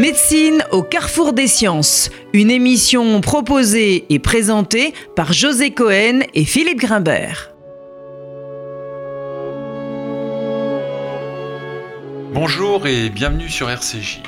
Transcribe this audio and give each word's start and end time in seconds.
Médecine 0.00 0.64
au 0.70 0.82
carrefour 0.82 1.34
des 1.34 1.46
sciences, 1.46 2.08
une 2.32 2.50
émission 2.50 3.20
proposée 3.20 4.06
et 4.08 4.18
présentée 4.18 4.94
par 5.14 5.34
José 5.34 5.72
Cohen 5.72 6.20
et 6.32 6.46
Philippe 6.46 6.78
Grimbert. 6.78 7.50
Bonjour 12.32 12.86
et 12.86 13.10
bienvenue 13.10 13.50
sur 13.50 13.68
RCJ. 13.68 14.22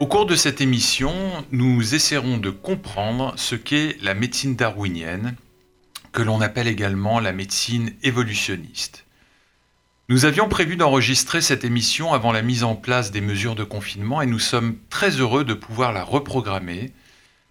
Au 0.00 0.08
cours 0.08 0.26
de 0.26 0.34
cette 0.34 0.60
émission, 0.60 1.14
nous 1.52 1.94
essaierons 1.94 2.38
de 2.38 2.50
comprendre 2.50 3.34
ce 3.36 3.54
qu'est 3.54 3.96
la 4.02 4.14
médecine 4.14 4.56
darwinienne, 4.56 5.36
que 6.10 6.22
l'on 6.22 6.40
appelle 6.40 6.66
également 6.66 7.20
la 7.20 7.30
médecine 7.30 7.92
évolutionniste. 8.02 9.05
Nous 10.08 10.24
avions 10.24 10.48
prévu 10.48 10.76
d'enregistrer 10.76 11.40
cette 11.40 11.64
émission 11.64 12.12
avant 12.12 12.30
la 12.30 12.42
mise 12.42 12.62
en 12.62 12.76
place 12.76 13.10
des 13.10 13.20
mesures 13.20 13.56
de 13.56 13.64
confinement 13.64 14.22
et 14.22 14.26
nous 14.26 14.38
sommes 14.38 14.76
très 14.88 15.10
heureux 15.10 15.42
de 15.42 15.52
pouvoir 15.52 15.92
la 15.92 16.04
reprogrammer 16.04 16.92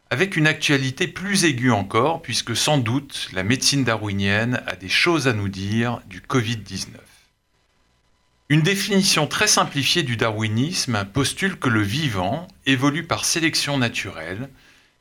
avec 0.09 0.38
une 0.38 0.48
actualité 0.48 1.10
plus 1.10 1.44
aiguë 1.44 1.72
encore 1.72 2.22
puisque 2.22 2.55
sans 2.55 2.77
doute 2.77 3.27
la 3.34 3.44
médecine 3.44 3.84
darwinienne 3.84 4.63
a 4.68 4.77
des 4.77 4.88
choses 4.88 5.27
à 5.27 5.34
nous 5.34 5.49
dire 5.49 5.99
du 6.08 6.22
Covid-19. 6.22 6.86
Une 8.48 8.62
définition 8.62 9.27
très 9.27 9.48
simplifiée 9.48 10.04
du 10.04 10.16
darwinisme 10.16 11.04
postule 11.12 11.60
que 11.60 11.68
le 11.68 11.82
vivant 11.82 12.48
évolue 12.66 13.05
par 13.05 13.26
sélection 13.26 13.77
naturelle 13.77 14.49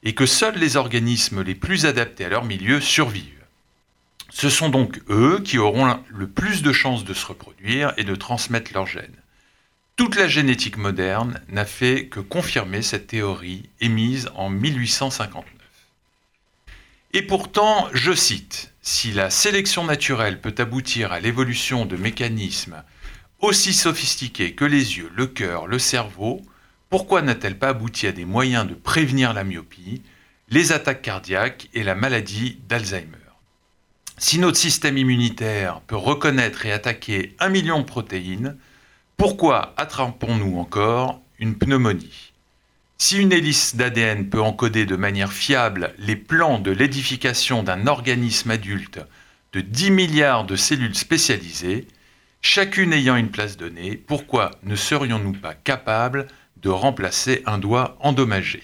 et 0.02 0.16
que 0.16 0.26
seuls 0.26 0.58
les 0.58 0.76
organismes 0.76 1.42
les 1.42 1.54
plus 1.54 1.86
adaptés 1.86 2.24
à 2.24 2.30
leur 2.30 2.44
milieu 2.44 2.80
survivent. 2.80 3.43
Ce 4.36 4.50
sont 4.50 4.68
donc 4.68 5.00
eux 5.10 5.40
qui 5.44 5.58
auront 5.58 5.96
le 6.08 6.26
plus 6.26 6.62
de 6.62 6.72
chances 6.72 7.04
de 7.04 7.14
se 7.14 7.24
reproduire 7.24 7.94
et 7.96 8.02
de 8.02 8.16
transmettre 8.16 8.72
leurs 8.74 8.88
gènes. 8.88 9.22
Toute 9.94 10.16
la 10.16 10.26
génétique 10.26 10.76
moderne 10.76 11.40
n'a 11.48 11.64
fait 11.64 12.08
que 12.08 12.18
confirmer 12.18 12.82
cette 12.82 13.06
théorie 13.06 13.70
émise 13.80 14.28
en 14.34 14.50
1859. 14.50 15.44
Et 17.12 17.22
pourtant, 17.22 17.88
je 17.92 18.12
cite, 18.12 18.72
si 18.82 19.12
la 19.12 19.30
sélection 19.30 19.84
naturelle 19.84 20.40
peut 20.40 20.54
aboutir 20.58 21.12
à 21.12 21.20
l'évolution 21.20 21.86
de 21.86 21.96
mécanismes 21.96 22.82
aussi 23.38 23.72
sophistiqués 23.72 24.54
que 24.54 24.64
les 24.64 24.98
yeux, 24.98 25.12
le 25.14 25.28
cœur, 25.28 25.68
le 25.68 25.78
cerveau, 25.78 26.42
pourquoi 26.90 27.22
n'a-t-elle 27.22 27.56
pas 27.56 27.68
abouti 27.68 28.08
à 28.08 28.12
des 28.12 28.24
moyens 28.24 28.66
de 28.66 28.74
prévenir 28.74 29.32
la 29.32 29.44
myopie, 29.44 30.02
les 30.48 30.72
attaques 30.72 31.02
cardiaques 31.02 31.68
et 31.72 31.84
la 31.84 31.94
maladie 31.94 32.58
d'Alzheimer? 32.68 33.23
Si 34.16 34.38
notre 34.38 34.56
système 34.56 34.96
immunitaire 34.96 35.80
peut 35.86 35.96
reconnaître 35.96 36.66
et 36.66 36.72
attaquer 36.72 37.34
un 37.40 37.48
million 37.48 37.80
de 37.80 37.84
protéines, 37.84 38.56
pourquoi 39.16 39.74
attrapons-nous 39.76 40.58
encore 40.58 41.20
une 41.38 41.56
pneumonie? 41.56 42.32
Si 42.96 43.18
une 43.18 43.32
hélice 43.32 43.74
d'ADN 43.74 44.28
peut 44.28 44.40
encoder 44.40 44.86
de 44.86 44.96
manière 44.96 45.32
fiable 45.32 45.94
les 45.98 46.16
plans 46.16 46.60
de 46.60 46.70
l'édification 46.70 47.62
d'un 47.62 47.86
organisme 47.86 48.52
adulte 48.52 49.00
de 49.52 49.60
10 49.60 49.90
milliards 49.90 50.44
de 50.44 50.56
cellules 50.56 50.94
spécialisées, 50.94 51.88
chacune 52.40 52.92
ayant 52.92 53.16
une 53.16 53.30
place 53.30 53.56
donnée, 53.56 53.96
pourquoi 53.96 54.52
ne 54.62 54.76
serions-nous 54.76 55.32
pas 55.32 55.54
capables 55.54 56.28
de 56.62 56.68
remplacer 56.68 57.42
un 57.46 57.58
doigt 57.58 57.96
endommagé? 58.00 58.62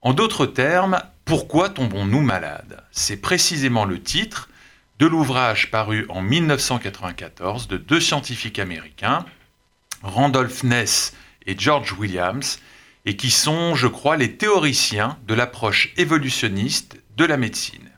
En 0.00 0.14
d'autres 0.14 0.46
termes, 0.46 1.00
pourquoi 1.24 1.68
tombons-nous 1.68 2.20
malades? 2.22 2.82
C'est 2.92 3.18
précisément 3.18 3.84
le 3.84 4.00
titre 4.00 4.48
l'ouvrage 5.06 5.70
paru 5.70 6.06
en 6.08 6.22
1994 6.22 7.68
de 7.68 7.76
deux 7.76 8.00
scientifiques 8.00 8.58
américains, 8.58 9.24
Randolph 10.02 10.62
Ness 10.62 11.14
et 11.46 11.54
George 11.58 11.92
Williams, 11.92 12.60
et 13.06 13.16
qui 13.16 13.30
sont, 13.30 13.74
je 13.74 13.86
crois, 13.86 14.16
les 14.16 14.36
théoriciens 14.36 15.18
de 15.26 15.34
l'approche 15.34 15.92
évolutionniste 15.96 16.96
de 17.16 17.24
la 17.24 17.36
médecine. 17.36 17.90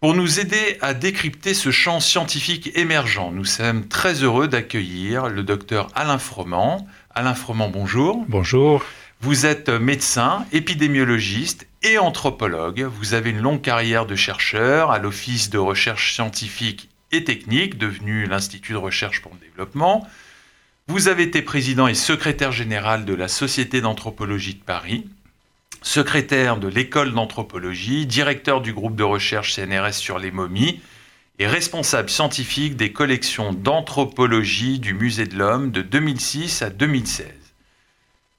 Pour 0.00 0.14
nous 0.14 0.40
aider 0.40 0.76
à 0.82 0.92
décrypter 0.92 1.54
ce 1.54 1.70
champ 1.70 2.00
scientifique 2.00 2.70
émergent, 2.74 3.30
nous 3.32 3.44
sommes 3.44 3.88
très 3.88 4.22
heureux 4.22 4.46
d'accueillir 4.46 5.28
le 5.28 5.42
docteur 5.42 5.88
Alain 5.94 6.18
Froment. 6.18 6.86
Alain 7.14 7.34
Froment, 7.34 7.70
bonjour. 7.70 8.24
Bonjour. 8.28 8.84
Vous 9.22 9.46
êtes 9.46 9.70
médecin, 9.70 10.44
épidémiologiste 10.52 11.66
et 11.82 11.96
anthropologue. 11.96 12.82
Vous 12.82 13.14
avez 13.14 13.30
une 13.30 13.40
longue 13.40 13.62
carrière 13.62 14.04
de 14.04 14.14
chercheur 14.14 14.90
à 14.90 14.98
l'Office 14.98 15.48
de 15.48 15.58
recherche 15.58 16.14
scientifique 16.14 16.90
et 17.12 17.24
technique, 17.24 17.78
devenu 17.78 18.26
l'Institut 18.26 18.72
de 18.72 18.78
recherche 18.78 19.22
pour 19.22 19.32
le 19.32 19.40
développement. 19.40 20.06
Vous 20.86 21.08
avez 21.08 21.22
été 21.22 21.40
président 21.40 21.88
et 21.88 21.94
secrétaire 21.94 22.52
général 22.52 23.06
de 23.06 23.14
la 23.14 23.28
Société 23.28 23.80
d'anthropologie 23.80 24.54
de 24.54 24.62
Paris, 24.62 25.08
secrétaire 25.80 26.58
de 26.58 26.68
l'école 26.68 27.12
d'anthropologie, 27.12 28.06
directeur 28.06 28.60
du 28.60 28.74
groupe 28.74 28.96
de 28.96 29.02
recherche 29.02 29.54
CNRS 29.54 29.94
sur 29.94 30.18
les 30.18 30.30
momies 30.30 30.80
et 31.38 31.46
responsable 31.46 32.10
scientifique 32.10 32.76
des 32.76 32.92
collections 32.92 33.54
d'anthropologie 33.54 34.78
du 34.78 34.92
Musée 34.92 35.26
de 35.26 35.36
l'Homme 35.36 35.70
de 35.70 35.80
2006 35.80 36.60
à 36.62 36.70
2016. 36.70 37.45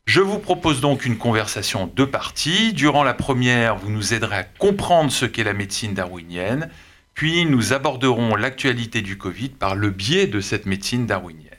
Je 0.07 0.21
vous 0.21 0.39
propose 0.39 0.79
donc 0.79 1.03
une 1.03 1.17
conversation 1.17 1.91
de 1.93 2.05
parties. 2.05 2.71
Durant 2.71 3.03
la 3.03 3.13
première, 3.13 3.75
vous 3.75 3.89
nous 3.89 4.13
aiderez 4.13 4.37
à 4.37 4.43
comprendre 4.45 5.11
ce 5.11 5.25
qu'est 5.25 5.43
la 5.43 5.51
médecine 5.51 5.93
darwinienne, 5.93 6.69
puis 7.13 7.45
nous 7.45 7.73
aborderons 7.73 8.37
l'actualité 8.37 9.01
du 9.01 9.17
Covid 9.17 9.49
par 9.49 9.75
le 9.75 9.89
biais 9.89 10.27
de 10.27 10.39
cette 10.39 10.65
médecine 10.65 11.07
darwinienne. 11.07 11.51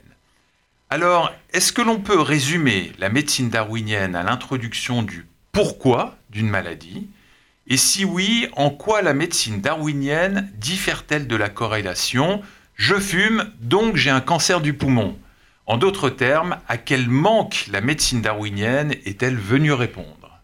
Alors, 0.88 1.31
est-ce 1.53 1.75
que 1.75 1.82
l'on 1.82 1.98
peut 1.98 2.19
résumer 2.19 2.92
la 2.98 3.10
médecine 3.10 3.50
darwinienne 3.50 4.16
à 4.16 4.22
l'introduction 4.22 5.03
du 5.03 5.26
pourquoi 5.53 6.16
d'une 6.30 6.48
maladie? 6.48 7.06
Et 7.66 7.76
si 7.76 8.06
oui, 8.06 8.48
en 8.56 8.70
quoi 8.70 9.03
la 9.03 9.12
médecine 9.12 9.60
darwinienne 9.60 10.50
diffère-t-elle 10.54 11.26
de 11.26 11.36
la 11.36 11.50
corrélation? 11.50 12.41
Je 12.76 12.94
fume, 12.94 13.53
donc 13.60 13.97
j'ai 13.97 14.09
un 14.09 14.22
cancer 14.22 14.62
du 14.62 14.72
poumon 14.72 15.19
en 15.69 15.77
d'autres 15.77 16.09
termes, 16.09 16.56
à 16.67 16.79
quel 16.79 17.09
manque 17.09 17.67
la 17.71 17.83
médecine 17.83 18.23
darwinienne 18.23 18.95
est-elle 19.05 19.37
venue 19.37 19.73
répondre? 19.73 20.41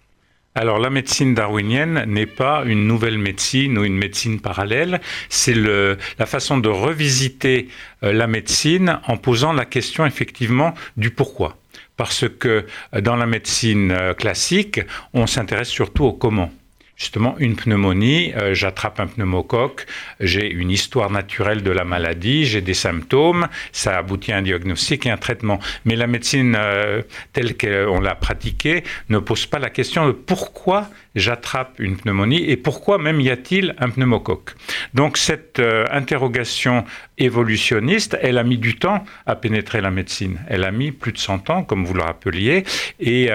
Alors 0.55 0.79
la 0.79 0.91
médecine 0.91 1.35
darwinienne 1.35 2.05
n'est 2.07 2.27
pas 2.27 2.63
une 2.65 2.87
nouvelle 2.87 3.19
médecine 3.19 3.77
ou 3.79 3.85
une 3.85 3.97
médecine 3.97 4.41
parallèle, 4.41 5.01
c'est 5.31 5.55
la 5.55 6.27
façon 6.27 6.59
de 6.59 6.69
revisiter 6.69 7.69
euh, 8.05 8.13
la 8.13 8.29
médecine 8.29 9.01
en 9.09 9.17
posant 9.17 9.53
la 9.53 9.65
question 9.65 10.07
effectivement 10.07 10.75
du 10.97 11.11
pourquoi. 11.11 11.57
Parce 11.97 12.29
que 12.29 12.67
euh, 12.95 13.01
dans 13.01 13.17
la 13.17 13.27
médecine 13.27 13.91
euh, 13.91 14.15
classique, 14.15 14.81
on 15.13 15.27
s'intéresse 15.27 15.71
surtout 15.71 16.05
au 16.05 16.13
comment 16.13 16.53
justement 16.97 17.37
une 17.39 17.57
pneumonie, 17.57 18.33
euh, 18.35 18.55
j'attrape 18.55 19.01
un 19.01 19.07
pneumocoque, 19.07 19.87
j'ai 20.21 20.51
une 20.51 20.71
histoire 20.71 21.11
naturelle 21.11 21.63
de 21.63 21.71
la 21.71 21.85
maladie, 21.85 22.45
j'ai 22.45 22.61
des 22.61 22.75
symptômes, 22.75 23.49
ça 23.73 23.99
aboutit 23.99 24.33
à 24.33 24.39
un 24.39 24.43
diagnostic 24.43 25.07
et 25.07 25.11
un 25.11 25.17
traitement. 25.17 25.59
Mais 25.85 25.97
la 25.97 26.07
médecine 26.07 26.57
euh, 26.59 27.03
telle 27.33 27.57
qu'on 27.57 28.01
l'a 28.01 28.15
pratiquée 28.15 28.85
ne 29.09 29.19
pose 29.19 29.47
pas 29.47 29.59
la 29.59 29.71
question 29.71 30.07
de 30.07 30.13
pourquoi 30.13 30.89
j'attrape 31.15 31.75
une 31.79 31.97
pneumonie 31.97 32.45
et 32.49 32.57
pourquoi 32.57 32.99
même 32.99 33.21
y 33.21 33.31
a-t-il 33.31 33.75
un 33.79 33.91
pneumocoque? 33.91 34.55
Donc 34.95 35.17
cette 35.17 35.59
euh, 35.59 35.85
interrogation 35.91 36.85
évolutionniste, 37.19 38.19
elle 38.21 38.39
a 38.39 38.45
mis 38.45 38.59
du 38.59 38.77
temps 38.77 39.05
à 39.27 39.37
pénétrer 39.37 39.81
la 39.81 39.91
médecine. 39.91 40.41
Elle 40.49 40.65
a 40.65 40.73
mis 40.73 40.91
plus 40.91 41.13
de 41.13 41.19
100 41.19 41.51
ans, 41.51 41.63
comme 41.63 41.85
vous 41.85 41.95
le 41.95 42.03
rappeliez, 42.03 42.65
et 42.99 43.31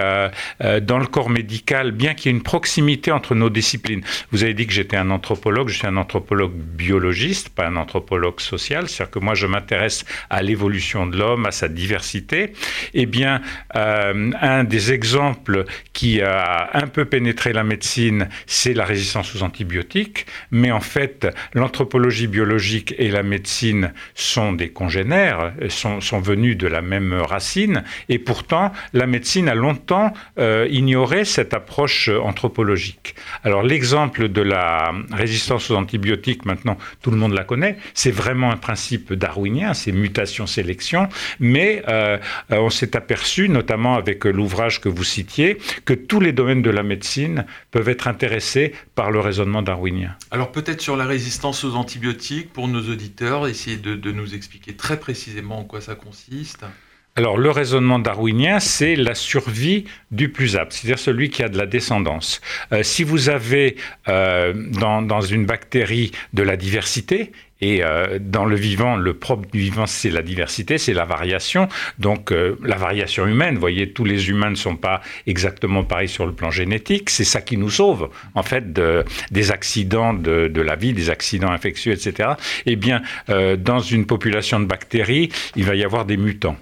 dans 0.82 0.98
le 0.98 1.06
corps 1.06 1.30
médical, 1.30 1.92
bien 1.92 2.14
qu'il 2.14 2.32
y 2.32 2.34
ait 2.34 2.38
une 2.38 2.44
proximité 2.44 3.12
entre 3.12 3.36
nos 3.36 3.50
disciplines. 3.50 4.02
Vous 4.32 4.44
avez 4.44 4.54
dit 4.54 4.68
que 4.68 4.74
j'étais 4.74 4.98
un 4.98 5.10
anthropologue, 5.12 5.70
je 5.70 5.78
suis 5.78 5.88
un 5.88 5.98
anthropologue 5.98 6.54
biologiste, 6.54 7.50
pas 7.50 7.68
un 7.68 7.76
anthropologue 7.78 8.40
social, 8.40 8.90
c'est-à-dire 8.90 9.12
que 9.12 9.20
moi 9.20 9.34
je 9.34 9.48
m'intéresse 9.48 10.06
à 10.30 10.42
l'évolution 10.42 11.08
de 11.08 11.18
l'homme, 11.18 11.46
à 11.46 11.52
sa 11.52 11.68
diversité. 11.68 12.54
Eh 12.94 13.06
bien, 13.06 13.42
euh, 13.76 14.32
un 14.42 14.64
des 14.64 14.92
exemples 14.92 15.66
qui 15.94 16.22
a 16.22 16.70
un 16.74 16.88
peu 16.88 17.06
pénétré 17.06 17.54
la 17.54 17.64
médecine, 17.64 17.69
c'est 18.46 18.74
la 18.74 18.86
résistance 18.86 19.36
aux 19.36 19.44
antibiotiques, 19.44 20.26
mais 20.52 20.72
en 20.72 20.80
fait, 20.80 21.28
l'anthropologie 21.54 22.28
biologique 22.28 22.96
et 22.98 23.10
la 23.10 23.24
médecine 23.24 23.94
sont 24.16 24.54
des 24.54 24.70
congénères, 24.70 25.54
sont, 25.70 26.02
sont 26.02 26.20
venus 26.20 26.58
de 26.58 26.68
la 26.68 26.82
même 26.82 27.14
racine, 27.14 27.84
et 28.08 28.20
pourtant, 28.20 28.72
la 28.94 29.08
médecine 29.08 29.50
a 29.50 29.56
longtemps 29.56 30.14
euh, 30.38 30.68
ignoré 30.70 31.26
cette 31.26 31.54
approche 31.54 32.10
anthropologique. 32.10 33.16
Alors 33.44 33.64
l'exemple 33.64 34.30
de 34.30 34.42
la 34.42 34.92
résistance 35.12 35.72
aux 35.72 35.76
antibiotiques, 35.76 36.46
maintenant 36.46 36.78
tout 37.02 37.12
le 37.12 37.18
monde 37.18 37.34
la 37.34 37.44
connaît, 37.44 37.78
c'est 37.94 38.12
vraiment 38.12 38.52
un 38.52 38.58
principe 38.58 39.14
darwinien, 39.14 39.74
c'est 39.74 39.92
mutation-sélection, 39.92 41.10
mais 41.40 41.84
euh, 41.88 42.18
euh, 42.52 42.58
on 42.58 42.70
s'est 42.70 42.96
aperçu, 42.96 43.50
notamment 43.50 43.96
avec 43.96 44.26
l'ouvrage 44.26 44.82
que 44.82 44.90
vous 44.90 45.04
citiez, 45.04 45.58
que 45.86 45.94
tous 45.94 46.20
les 46.20 46.32
domaines 46.32 46.62
de 46.62 46.70
la 46.70 46.84
médecine 46.84 47.46
peuvent 47.72 47.90
être 47.90 48.08
intéressés 48.08 48.74
par 48.96 49.12
le 49.12 49.20
raisonnement 49.20 49.62
darwinien. 49.62 50.16
Alors 50.32 50.52
peut-être 50.52 50.82
sur 50.82 50.96
la 50.96 51.06
résistance 51.06 51.64
aux 51.64 51.76
antibiotiques, 51.76 52.52
pour 52.52 52.68
nos 52.68 52.82
auditeurs, 52.90 53.48
essayer 53.48 53.78
de, 53.78 53.96
de 53.96 54.12
nous 54.12 54.34
expliquer 54.36 54.74
très 54.74 55.00
précisément 55.00 55.60
en 55.60 55.64
quoi 55.64 55.82
ça 55.82 55.96
consiste. 55.96 56.66
alors 57.16 57.38
le 57.38 57.52
raisonnement 57.52 58.00
darwinien, 58.00 58.60
c'est 58.60 58.96
la 58.96 59.16
survie 59.16 59.86
du 60.12 60.30
plus 60.30 60.56
apte, 60.56 60.74
c'est-à-dire 60.74 61.00
celui 61.00 61.30
qui 61.30 61.44
a 61.44 61.50
de 61.50 61.58
la 61.58 61.66
descendance. 61.66 62.42
Euh, 62.72 62.84
si 62.84 63.04
vous 63.04 63.30
avez 63.30 63.76
euh, 64.08 64.54
dans, 64.56 65.22
une 65.22 65.46
bactérie 65.46 66.12
de 66.34 66.44
la 66.44 66.56
diversité, 66.56 67.32
et 67.62 67.84
euh, 67.84 68.20
dans 68.20 68.46
le 68.46 68.56
vivant, 68.56 68.96
le 68.96 69.14
propre 69.14 69.50
du 69.52 69.60
vivant, 69.60 69.86
c'est 69.86 70.10
la 70.10 70.22
diversité, 70.22 70.78
c'est 70.78 70.94
la 70.94 71.06
variation. 71.06 71.68
Donc 71.98 72.32
la 72.32 72.76
variation 72.78 73.28
humaine, 73.28 73.56
vous 73.56 73.60
voyez, 73.60 73.92
tous 73.92 74.06
les 74.06 74.30
humains 74.30 74.50
ne 74.50 74.56
sont 74.56 74.76
pas 74.76 75.02
exactement 75.28 75.84
pareils 75.84 76.08
sur 76.08 76.26
le 76.26 76.34
plan 76.34 76.52
génétique. 76.52 77.10
C'est 77.10 77.24
ça 77.24 77.42
qui 77.42 77.58
nous 77.58 77.70
sauve, 77.70 78.10
en 78.36 78.44
fait, 78.44 78.74
des 79.32 79.52
accidents 79.52 80.14
de, 80.14 80.48
de, 80.48 80.62
la 80.62 80.76
vie, 80.76 80.94
des 80.94 81.10
accidents 81.10 81.52
infectieux, 81.52 81.94
etc. 81.94 82.32
Eh 82.66 82.76
bien, 82.76 83.02
dans 83.28 83.80
une 83.80 84.06
population 84.06 84.60
de 84.60 84.66
bactéries, 84.66 85.30
il 85.56 85.66
va 85.66 85.76
y 85.76 85.84
avoir 85.84 86.06
des 86.06 86.18
mutants 86.18 86.58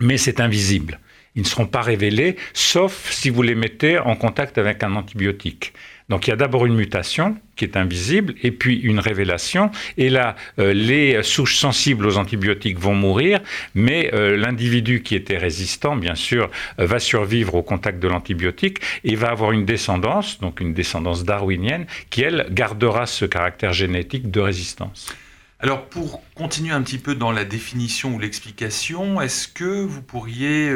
mais 0.00 0.16
c'est 0.16 0.40
invisible. 0.40 0.98
Ils 1.36 1.42
ne 1.42 1.46
seront 1.46 1.66
pas 1.66 1.82
révélés, 1.82 2.36
sauf 2.54 3.10
si 3.12 3.30
vous 3.30 3.42
les 3.42 3.54
mettez 3.54 3.98
en 3.98 4.16
contact 4.16 4.58
avec 4.58 4.82
un 4.82 4.96
antibiotique. 4.96 5.72
Donc 6.10 6.26
il 6.26 6.30
y 6.30 6.32
a 6.32 6.36
d'abord 6.36 6.66
une 6.66 6.74
mutation 6.74 7.36
qui 7.54 7.64
est 7.64 7.76
invisible, 7.76 8.34
et 8.42 8.50
puis 8.50 8.76
une 8.80 8.98
révélation. 8.98 9.70
Et 9.96 10.10
là, 10.10 10.34
euh, 10.58 10.72
les 10.72 11.22
souches 11.22 11.56
sensibles 11.56 12.04
aux 12.04 12.16
antibiotiques 12.18 12.78
vont 12.78 12.94
mourir, 12.94 13.38
mais 13.74 14.10
euh, 14.12 14.36
l'individu 14.36 15.02
qui 15.02 15.14
était 15.14 15.38
résistant, 15.38 15.94
bien 15.94 16.16
sûr, 16.16 16.50
euh, 16.80 16.86
va 16.86 16.98
survivre 16.98 17.54
au 17.54 17.62
contact 17.62 18.00
de 18.00 18.08
l'antibiotique 18.08 18.78
et 19.04 19.14
va 19.14 19.28
avoir 19.28 19.52
une 19.52 19.64
descendance, 19.64 20.40
donc 20.40 20.60
une 20.60 20.74
descendance 20.74 21.24
darwinienne, 21.24 21.86
qui, 22.08 22.22
elle, 22.22 22.46
gardera 22.50 23.06
ce 23.06 23.24
caractère 23.24 23.72
génétique 23.72 24.30
de 24.30 24.40
résistance. 24.40 25.14
Alors 25.60 25.84
pour 25.84 26.22
continuer 26.34 26.72
un 26.72 26.80
petit 26.82 26.98
peu 26.98 27.14
dans 27.14 27.30
la 27.30 27.44
définition 27.44 28.14
ou 28.14 28.18
l'explication, 28.18 29.20
est-ce 29.20 29.46
que 29.46 29.84
vous 29.84 30.00
pourriez 30.00 30.74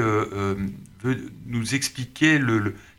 nous 1.46 1.74
expliquer 1.74 2.38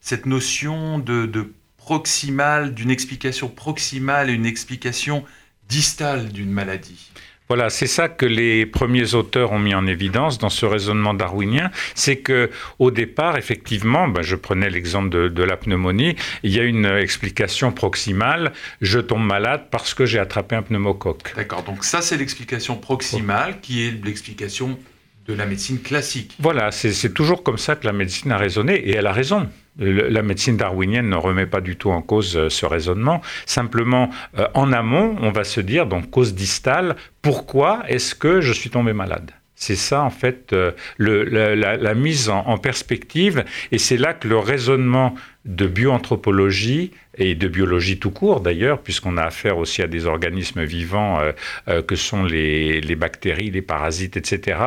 cette 0.02 0.26
notion 0.26 0.98
de 0.98 1.54
proximale, 1.86 2.74
d'une 2.74 2.90
explication 2.90 3.48
proximale 3.48 4.32
et 4.32 4.34
une 4.34 4.48
explication 4.48 5.24
distale 5.70 6.30
d'une 6.30 6.50
maladie 6.50 7.12
voilà, 7.48 7.70
c'est 7.70 7.86
ça 7.86 8.10
que 8.10 8.26
les 8.26 8.66
premiers 8.66 9.14
auteurs 9.14 9.52
ont 9.52 9.60
mis 9.60 9.76
en 9.76 9.86
évidence 9.86 10.40
dans 10.40 10.50
ce 10.50 10.66
raisonnement 10.66 11.14
darwinien, 11.14 11.70
c'est 11.94 12.16
que 12.16 12.50
au 12.80 12.90
départ, 12.90 13.38
effectivement, 13.38 14.08
ben, 14.08 14.24
je 14.24 14.36
prenais 14.36 14.68
l'exemple 14.68 15.10
de, 15.30 15.44
la 15.44 15.56
pneumonie, 15.56 16.16
il 16.42 16.56
y 16.56 16.60
a 16.60 16.64
une 16.64 16.88
explication 16.88 17.72
proximale, 17.72 18.52
je 18.82 19.00
tombe 19.00 19.24
malade 19.24 19.68
parce 19.70 19.94
que 19.94 20.08
j'ai 20.08 20.18
attrapé 20.18 20.56
un 20.56 20.64
pneumocoque. 20.64 21.36
D'accord, 21.36 21.62
donc 21.62 21.84
ça 21.84 22.02
c'est 22.02 22.18
l'explication 22.18 22.78
proximale 22.78 23.60
qui 23.62 23.86
est 23.86 24.04
l'explication 24.04 24.80
de 25.28 25.34
la 25.36 25.46
médecine 25.46 25.80
classique. 25.80 26.36
Voilà, 26.40 26.72
c'est 26.72 27.14
toujours 27.14 27.44
comme 27.44 27.60
ça 27.60 27.76
que 27.76 27.86
la 27.86 27.94
médecine 27.94 28.32
a 28.32 28.38
raisonné, 28.38 28.74
et 28.74 28.96
elle 28.96 29.06
a 29.06 29.14
raison. 29.14 29.48
La 29.77 30.22
médecine 30.22 30.56
darwinienne 30.56 31.10
ne 31.10 31.16
remet 31.16 31.45
pas 31.45 31.62
du 31.62 31.75
tout 31.75 31.89
en 31.89 32.01
cause 32.01 32.38
euh, 32.38 32.50
ce 32.50 32.66
raisonnement. 32.66 33.22
Simplement, 33.45 34.10
euh, 34.38 34.48
en 34.54 34.72
amont, 34.72 35.18
on 35.22 35.31
va 35.31 35.44
se 35.44 35.60
dire, 35.60 35.86
donc 35.86 36.10
cause 36.10 36.33
distale, 36.33 36.95
pourquoi 37.22 37.83
est-ce 37.88 38.16
que 38.16 38.39
je 38.39 38.54
suis 38.54 38.69
tombé 38.69 38.94
malade? 38.94 39.31
C'est 39.56 39.75
ça, 39.75 40.04
en 40.04 40.10
fait, 40.10 40.51
euh, 40.51 40.72
la, 41.00 41.94
mise 41.94 42.30
en, 42.30 42.57
perspective, 42.57 43.45
et 43.72 43.77
c'est 43.77 43.95
là 43.95 44.13
que 44.13 44.27
le 44.27 44.38
raisonnement 44.38 45.16
de 45.45 45.66
bioanthropologie 45.66 46.92
et 47.18 47.36
de 47.36 47.48
biologie 47.48 48.00
tout 48.00 48.12
court 48.12 48.42
d'ailleurs, 48.42 48.82
puisqu'on 48.82 49.18
a 49.18 49.24
affaire 49.24 49.58
aussi 49.58 49.82
à 49.82 49.88
des 49.88 50.06
organismes 50.06 50.64
vivants 50.64 51.20
euh, 51.20 51.32
euh, 51.68 51.82
que 51.82 51.96
sont 51.96 52.24
les, 52.24 52.96
bactéries, 52.96 53.52
les 53.52 53.62
parasites, 53.62 54.18
etc. 54.18 54.60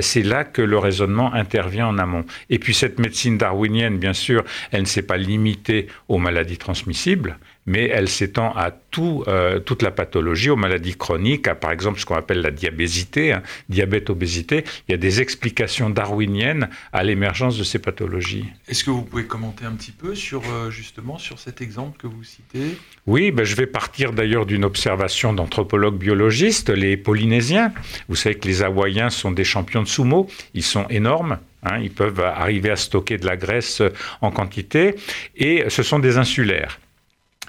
C'est 0.00 0.22
là 0.22 0.44
que 0.44 0.62
le 0.62 0.78
raisonnement 0.78 1.32
intervient 1.34 1.88
en 1.88 1.98
amont. 1.98 2.24
Et 2.50 2.58
puis 2.58 2.74
cette 2.74 2.98
médecine 2.98 3.38
darwinienne, 3.38 3.98
bien 3.98 4.12
sûr, 4.12 4.44
elle 4.70 4.82
ne 4.82 4.86
s'est 4.86 5.02
pas 5.02 5.16
limitée 5.16 5.88
aux 6.08 6.18
maladies 6.18 6.56
transmissibles, 6.56 7.38
mais 7.66 7.88
elle 7.88 8.08
s'étend 8.08 8.54
à 8.56 8.70
tout, 8.70 9.24
euh, 9.26 9.58
toute 9.58 9.82
la 9.82 9.90
pathologie, 9.90 10.50
aux 10.50 10.56
maladies 10.56 10.96
chroniques, 10.96 11.48
à 11.48 11.54
par 11.54 11.72
exemple 11.72 11.98
ce 11.98 12.06
qu'on 12.06 12.16
appelle 12.16 12.40
la 12.40 12.50
diabésité, 12.50 13.32
hein, 13.32 13.42
diabète-obésité. 13.68 14.64
Il 14.88 14.92
y 14.92 14.94
a 14.94 14.98
des 14.98 15.20
explications 15.20 15.90
darwiniennes 15.90 16.68
à 16.92 17.02
l'émergence 17.02 17.58
de 17.58 17.64
ces 17.64 17.78
pathologies. 17.78 18.46
Est-ce 18.68 18.84
que 18.84 18.90
vous 18.90 19.02
pouvez 19.02 19.26
commenter 19.26 19.64
un 19.64 19.72
petit 19.72 19.92
peu 19.92 20.14
sur 20.14 20.42
justement 20.70 21.18
sur 21.18 21.38
cet 21.38 21.60
exemple 21.60 21.93
que 21.98 22.06
vous 22.06 22.24
citez 22.24 22.76
Oui, 23.06 23.30
ben 23.30 23.44
je 23.44 23.56
vais 23.56 23.66
partir 23.66 24.12
d'ailleurs 24.12 24.46
d'une 24.46 24.64
observation 24.64 25.32
d'anthropologues 25.32 25.98
biologistes, 25.98 26.70
les 26.70 26.96
Polynésiens. 26.96 27.72
Vous 28.08 28.16
savez 28.16 28.36
que 28.36 28.48
les 28.48 28.62
Hawaïens 28.62 29.10
sont 29.10 29.32
des 29.32 29.44
champions 29.44 29.82
de 29.82 29.88
sumo, 29.88 30.28
ils 30.54 30.62
sont 30.62 30.86
énormes. 30.88 31.38
Hein, 31.62 31.78
ils 31.80 31.90
peuvent 31.90 32.20
arriver 32.20 32.70
à 32.70 32.76
stocker 32.76 33.16
de 33.16 33.24
la 33.24 33.36
graisse 33.36 33.82
en 34.20 34.30
quantité 34.30 34.96
et 35.36 35.64
ce 35.68 35.82
sont 35.82 35.98
des 35.98 36.18
insulaires. 36.18 36.78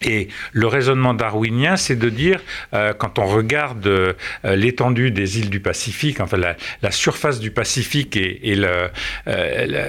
Et 0.01 0.27
le 0.51 0.67
raisonnement 0.67 1.13
darwinien, 1.13 1.77
c'est 1.77 1.95
de 1.95 2.09
dire, 2.09 2.41
euh, 2.73 2.93
quand 2.93 3.17
on 3.17 3.25
regarde 3.25 3.87
euh, 3.87 4.13
l'étendue 4.43 5.11
des 5.11 5.39
îles 5.39 5.49
du 5.49 5.61
Pacifique, 5.61 6.19
enfin 6.19 6.37
la, 6.37 6.91
surface 6.91 7.39
du 7.39 7.51
Pacifique 7.51 8.17
et, 8.17 8.55
euh, 8.57 8.87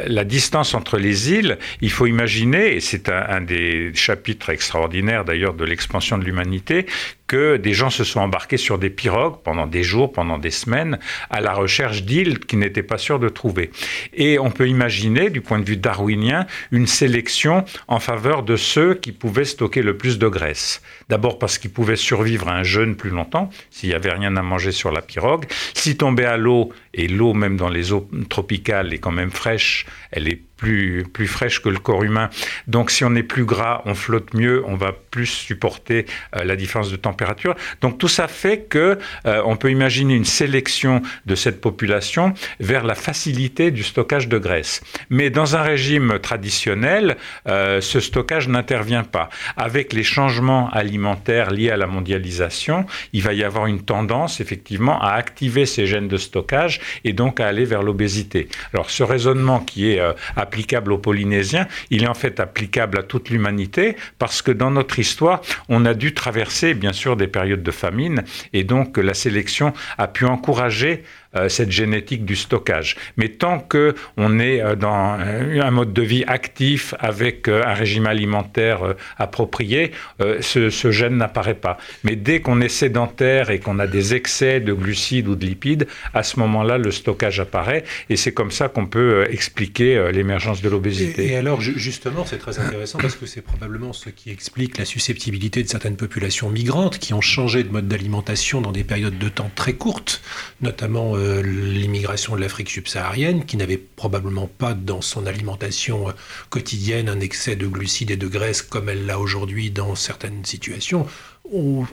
la, 0.06 0.24
distance 0.24 0.74
entre 0.74 0.98
les 0.98 1.32
îles, 1.32 1.58
il 1.80 1.90
faut 1.90 2.06
imaginer, 2.06 2.76
et 2.76 2.80
c'est 2.80 3.08
un, 3.08 3.40
des 3.40 3.92
chapitres 3.94 4.50
extraordinaires 4.50 5.24
d'ailleurs 5.24 5.54
de 5.54 5.64
l'expansion 5.64 6.18
de 6.18 6.24
l'humanité, 6.24 6.86
que 7.26 7.56
des 7.56 7.72
gens 7.72 7.90
se 7.90 8.04
sont 8.04 8.20
embarqués 8.20 8.56
sur 8.56 8.78
des 8.78 8.90
pirogues 8.90 9.36
pendant 9.42 9.66
des 9.66 9.82
jours, 9.82 10.12
pendant 10.12 10.38
des 10.38 10.50
semaines, 10.50 10.98
à 11.30 11.40
la 11.40 11.52
recherche 11.54 12.04
d'îles 12.04 12.38
qu'ils 12.38 12.58
n'étaient 12.58 12.82
pas 12.82 12.98
sûrs 12.98 13.18
de 13.18 13.28
trouver. 13.28 13.70
Et 14.14 14.38
on 14.38 14.50
peut 14.50 14.68
imaginer, 14.68 15.30
du 15.30 15.40
point 15.40 15.58
de 15.58 15.64
vue 15.64 15.76
darwinien, 15.76 16.46
une 16.70 16.86
sélection 16.86 17.64
en 17.88 17.98
faveur 17.98 18.42
de 18.42 18.56
ceux 18.56 18.94
qui 18.94 19.12
pouvaient 19.12 19.44
stocker 19.44 19.82
le 19.82 19.95
plus 19.96 20.18
de 20.18 20.28
graisse. 20.28 20.82
D'abord 21.08 21.38
parce 21.38 21.58
qu'ils 21.58 21.70
pouvaient 21.70 21.96
survivre 21.96 22.48
à 22.48 22.54
un 22.54 22.62
jeûne 22.62 22.96
plus 22.96 23.10
longtemps, 23.10 23.50
s'il 23.70 23.88
n'y 23.88 23.94
avait 23.94 24.12
rien 24.12 24.36
à 24.36 24.42
manger 24.42 24.72
sur 24.72 24.92
la 24.92 25.02
pirogue. 25.02 25.46
S'ils 25.74 25.96
tombaient 25.96 26.24
à 26.24 26.36
l'eau, 26.36 26.72
et 26.94 27.08
l'eau 27.08 27.34
même 27.34 27.56
dans 27.56 27.68
les 27.68 27.92
eaux 27.92 28.08
tropicales 28.28 28.92
est 28.92 28.98
quand 28.98 29.12
même 29.12 29.30
fraîche, 29.30 29.86
elle 30.10 30.28
est 30.28 30.40
plus, 30.56 31.04
plus 31.12 31.26
fraîche 31.26 31.60
que 31.60 31.68
le 31.68 31.78
corps 31.78 32.02
humain. 32.02 32.30
Donc 32.66 32.90
si 32.90 33.04
on 33.04 33.14
est 33.14 33.22
plus 33.22 33.44
gras, 33.44 33.82
on 33.84 33.94
flotte 33.94 34.34
mieux, 34.34 34.62
on 34.66 34.74
va 34.74 34.92
plus 34.92 35.26
supporter 35.26 36.06
euh, 36.34 36.44
la 36.44 36.56
différence 36.56 36.90
de 36.90 36.96
température. 36.96 37.54
Donc 37.80 37.98
tout 37.98 38.08
ça 38.08 38.28
fait 38.28 38.60
que 38.60 38.98
euh, 39.26 39.42
on 39.44 39.56
peut 39.56 39.70
imaginer 39.70 40.14
une 40.14 40.24
sélection 40.24 41.02
de 41.26 41.34
cette 41.34 41.60
population 41.60 42.34
vers 42.60 42.84
la 42.84 42.94
facilité 42.94 43.70
du 43.70 43.82
stockage 43.82 44.28
de 44.28 44.38
graisse. 44.38 44.82
Mais 45.10 45.30
dans 45.30 45.56
un 45.56 45.62
régime 45.62 46.18
traditionnel, 46.20 47.16
euh, 47.48 47.80
ce 47.80 48.00
stockage 48.00 48.48
n'intervient 48.48 49.04
pas. 49.04 49.28
Avec 49.56 49.92
les 49.92 50.04
changements 50.04 50.70
alimentaires 50.70 51.50
liés 51.50 51.70
à 51.70 51.76
la 51.76 51.86
mondialisation, 51.86 52.86
il 53.12 53.22
va 53.22 53.32
y 53.32 53.44
avoir 53.44 53.66
une 53.66 53.82
tendance 53.82 54.40
effectivement 54.40 55.00
à 55.02 55.10
activer 55.10 55.66
ces 55.66 55.86
gènes 55.86 56.08
de 56.08 56.16
stockage 56.16 56.80
et 57.04 57.12
donc 57.12 57.40
à 57.40 57.46
aller 57.46 57.64
vers 57.64 57.82
l'obésité. 57.82 58.48
Alors 58.72 58.90
ce 58.90 59.02
raisonnement 59.02 59.60
qui 59.60 59.90
est 59.90 60.00
applicable 60.46 60.92
aux 60.92 60.98
Polynésiens, 60.98 61.66
il 61.90 62.04
est 62.04 62.08
en 62.08 62.14
fait 62.14 62.38
applicable 62.38 62.98
à 62.98 63.02
toute 63.02 63.30
l'humanité 63.30 63.96
parce 64.18 64.42
que 64.42 64.52
dans 64.52 64.70
notre 64.70 64.98
histoire, 65.00 65.42
on 65.68 65.84
a 65.84 65.94
dû 65.94 66.14
traverser 66.14 66.74
bien 66.74 66.92
sûr 66.92 67.16
des 67.16 67.26
périodes 67.26 67.64
de 67.64 67.70
famine 67.72 68.22
et 68.52 68.62
donc 68.62 68.96
la 68.96 69.14
sélection 69.14 69.72
a 69.98 70.06
pu 70.06 70.24
encourager 70.24 71.02
cette 71.48 71.70
génétique 71.70 72.24
du 72.24 72.36
stockage. 72.36 72.96
Mais 73.16 73.28
tant 73.28 73.58
que 73.58 73.94
on 74.16 74.38
est 74.38 74.60
euh, 74.60 74.76
dans 74.76 75.18
euh, 75.18 75.60
un 75.60 75.70
mode 75.70 75.92
de 75.92 76.02
vie 76.02 76.24
actif 76.26 76.94
avec 76.98 77.48
un 77.48 77.74
régime 77.74 78.06
alimentaire 78.06 78.94
approprié, 79.18 79.92
ce, 80.40 80.70
ce, 80.70 80.90
gène 80.90 81.16
n'apparaît 81.16 81.54
pas. 81.54 81.78
Mais 82.04 82.16
dès 82.16 82.40
qu'on 82.40 82.60
est 82.60 82.68
sédentaire 82.68 83.50
et 83.50 83.58
qu'on 83.58 83.78
a 83.78 83.86
des 83.86 84.14
excès 84.14 84.60
de 84.60 84.72
glucides 84.72 85.28
ou 85.28 85.36
de 85.36 85.44
lipides, 85.44 85.86
à 86.14 86.22
ce 86.22 86.38
moment-là, 86.40 86.78
le 86.78 86.90
stockage 86.90 87.40
apparaît 87.40 87.84
et 88.10 88.16
c'est 88.16 88.32
comme 88.32 88.50
ça 88.50 88.68
qu'on 88.68 88.86
peut 88.86 89.26
expliquer 89.30 90.10
l'émergence 90.12 90.62
de 90.62 90.68
l'obésité. 90.68 91.32
Et, 91.32 91.36
alors, 91.36 91.60
justement, 91.60 92.24
c'est 92.24 92.38
très 92.38 92.58
intéressant 92.58 92.98
parce 92.98 93.16
que 93.16 93.26
c'est 93.26 93.42
probablement 93.42 93.92
ce 93.92 94.10
qui 94.10 94.30
explique 94.30 94.78
la 94.78 94.84
susceptibilité 94.84 95.62
de 95.62 95.68
certaines 95.68 95.96
populations 95.96 96.50
migrantes 96.50 96.98
qui 96.98 97.14
ont 97.14 97.20
changé 97.20 97.62
de 97.62 97.70
mode 97.70 97.88
d'alimentation 97.88 98.60
dans 98.60 98.72
des 98.72 98.84
périodes 98.84 99.18
de 99.18 99.28
temps 99.28 99.50
très 99.54 99.74
courtes, 99.74 100.22
notamment 100.60 101.16
euh, 101.26 101.42
l'immigration 101.42 102.36
de 102.36 102.40
l'Afrique 102.40 102.70
subsaharienne, 102.70 103.44
qui 103.44 103.56
n'avait 103.56 103.76
probablement 103.76 104.46
pas 104.46 104.74
dans 104.74 105.00
son 105.00 105.26
alimentation 105.26 106.08
euh, 106.08 106.12
quotidienne 106.50 107.08
un 107.08 107.20
excès 107.20 107.56
de 107.56 107.66
glucides 107.66 108.10
et 108.10 108.16
de 108.16 108.28
graisses 108.28 108.62
comme 108.62 108.88
elle 108.88 109.06
l'a 109.06 109.18
aujourd'hui 109.18 109.70
dans 109.70 109.94
certaines 109.94 110.44
situations, 110.44 111.06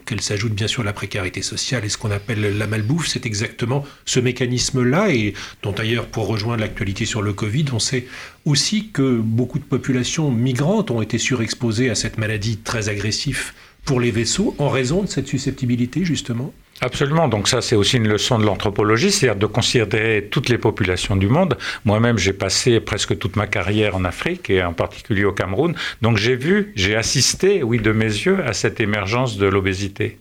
qu'elle 0.06 0.22
s'ajoute 0.22 0.54
bien 0.54 0.68
sûr 0.68 0.82
à 0.82 0.86
la 0.86 0.94
précarité 0.94 1.42
sociale 1.42 1.86
et 1.86 1.90
ce 1.90 1.98
qu'on 1.98 2.12
appelle 2.12 2.58
la 2.58 2.68
malbouffe, 2.68 3.08
c'est 3.08 3.26
exactement 3.26 3.86
ce 4.06 4.20
mécanisme-là, 4.20 5.10
et 5.14 5.34
dont 5.62 5.72
d'ailleurs, 5.72 6.08
pour 6.08 6.28
rejoindre 6.28 6.62
l'actualité 6.62 7.06
sur 7.06 7.22
le 7.22 7.34
Covid, 7.34 7.66
on 7.72 7.80
sait 7.80 8.08
aussi 8.46 8.90
que 8.90 9.20
beaucoup 9.20 9.60
de 9.60 9.64
populations 9.64 10.32
migrantes 10.32 10.92
ont 10.92 11.02
été 11.02 11.18
surexposées 11.18 11.90
à 11.90 11.96
cette 11.96 12.18
maladie 12.18 12.58
très 12.58 12.90
agressive 12.90 13.54
pour 13.86 14.00
les 14.00 14.12
vaisseaux 14.12 14.56
en 14.58 14.70
raison 14.70 15.04
de 15.04 15.08
cette 15.08 15.28
susceptibilité, 15.28 16.06
justement 16.06 16.54
Absolument. 16.82 17.28
Donc 17.28 17.48
ça, 17.48 17.62
c'est 17.62 17.76
aussi 17.76 17.98
une 17.98 18.08
leçon 18.08 18.40
de 18.40 18.46
l'anthropologie, 18.46 19.12
c'est-à-dire 19.12 19.40
de 19.40 19.46
considérer 19.46 20.28
toutes 20.30 20.50
les 20.50 20.58
populations 20.58 21.16
du 21.16 21.28
monde. 21.28 21.58
Moi-même, 21.86 22.18
j'ai 22.18 22.34
passé 22.34 22.80
presque 22.80 23.18
toute 23.18 23.36
ma 23.36 23.48
carrière 23.48 23.96
en 23.96 24.04
Afrique 24.04 24.50
et 24.50 24.64
en 24.64 24.74
particulier 24.74 25.24
au 25.24 25.32
Cameroun. 25.32 25.76
Donc 26.02 26.18
j'ai 26.18 26.36
vu, 26.36 26.74
j'ai 26.76 26.96
assisté, 26.96 27.64
oui, 27.64 27.80
de 27.80 27.92
mes 27.92 28.06
yeux, 28.06 28.44
à 28.46 28.54
cette 28.54 28.82
émergence 28.82 29.38
de 29.38 29.46
l'obésité 29.46 30.20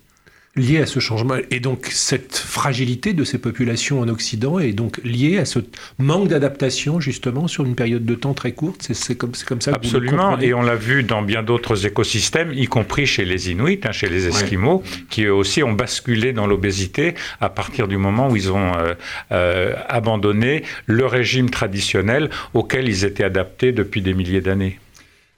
lié 0.54 0.82
à 0.82 0.86
ce 0.86 1.00
changement. 1.00 1.36
Et 1.50 1.60
donc 1.60 1.86
cette 1.90 2.36
fragilité 2.36 3.14
de 3.14 3.24
ces 3.24 3.38
populations 3.38 4.00
en 4.00 4.08
Occident 4.08 4.58
est 4.58 4.72
donc 4.72 4.98
liée 5.02 5.38
à 5.38 5.46
ce 5.46 5.60
manque 5.98 6.28
d'adaptation 6.28 7.00
justement 7.00 7.48
sur 7.48 7.64
une 7.64 7.74
période 7.74 8.04
de 8.04 8.14
temps 8.14 8.34
très 8.34 8.52
courte. 8.52 8.88
C'est 8.92 9.14
comme, 9.14 9.32
comme 9.46 9.60
ça. 9.62 9.72
Que 9.72 9.76
Absolument. 9.76 10.38
et 10.38 10.52
on 10.52 10.62
l'a 10.62 10.76
vu 10.76 11.04
dans 11.04 11.22
bien 11.22 11.42
d'autres 11.42 11.86
écosystèmes, 11.86 12.52
y 12.52 12.66
compris 12.66 13.06
chez 13.06 13.24
les 13.24 13.50
Inuits, 13.50 13.80
hein, 13.84 13.92
chez 13.92 14.08
les 14.08 14.26
Esquimaux, 14.28 14.82
qui 15.08 15.24
eux 15.24 15.32
aussi 15.32 15.62
ont 15.62 15.72
basculé 15.72 16.32
dans 16.32 16.46
l'obésité 16.46 17.14
à 17.40 17.48
partir 17.48 17.88
du 17.88 17.96
moment 17.96 18.28
où 18.28 18.36
ils 18.36 18.52
ont 18.52 18.74
euh, 18.74 18.94
euh, 19.32 19.74
abandonné 19.88 20.64
le 20.86 21.06
régime 21.06 21.48
traditionnel 21.48 22.28
auquel 22.52 22.88
ils 22.88 23.04
étaient 23.04 23.24
adaptés 23.24 23.72
depuis 23.72 24.02
des 24.02 24.12
milliers 24.12 24.42
d'années. 24.42 24.78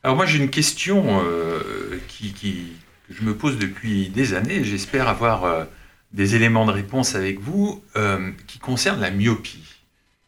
Alors 0.03 0.17
moi 0.17 0.27
j'ai 0.27 0.39
une 0.39 0.51
question 0.51 1.21
euh, 1.25 1.61
qui, 2.09 2.33
qui 2.33 2.67
que 3.09 3.15
je 3.15 3.23
me 3.23 3.35
pose 3.35 3.59
depuis 3.59 4.09
des 4.09 4.35
années. 4.35 4.65
J'espère 4.65 5.09
avoir 5.09 5.45
euh, 5.45 5.65
des 6.13 6.37
éléments 6.37 6.67
de 6.67 6.73
réponse 6.73 7.15
avec 7.15 7.41
vous 7.41 7.83
euh, 7.97 8.31
qui 8.47 8.59
concernent 8.59 9.01
la 9.01 9.11
myopie. 9.11 9.65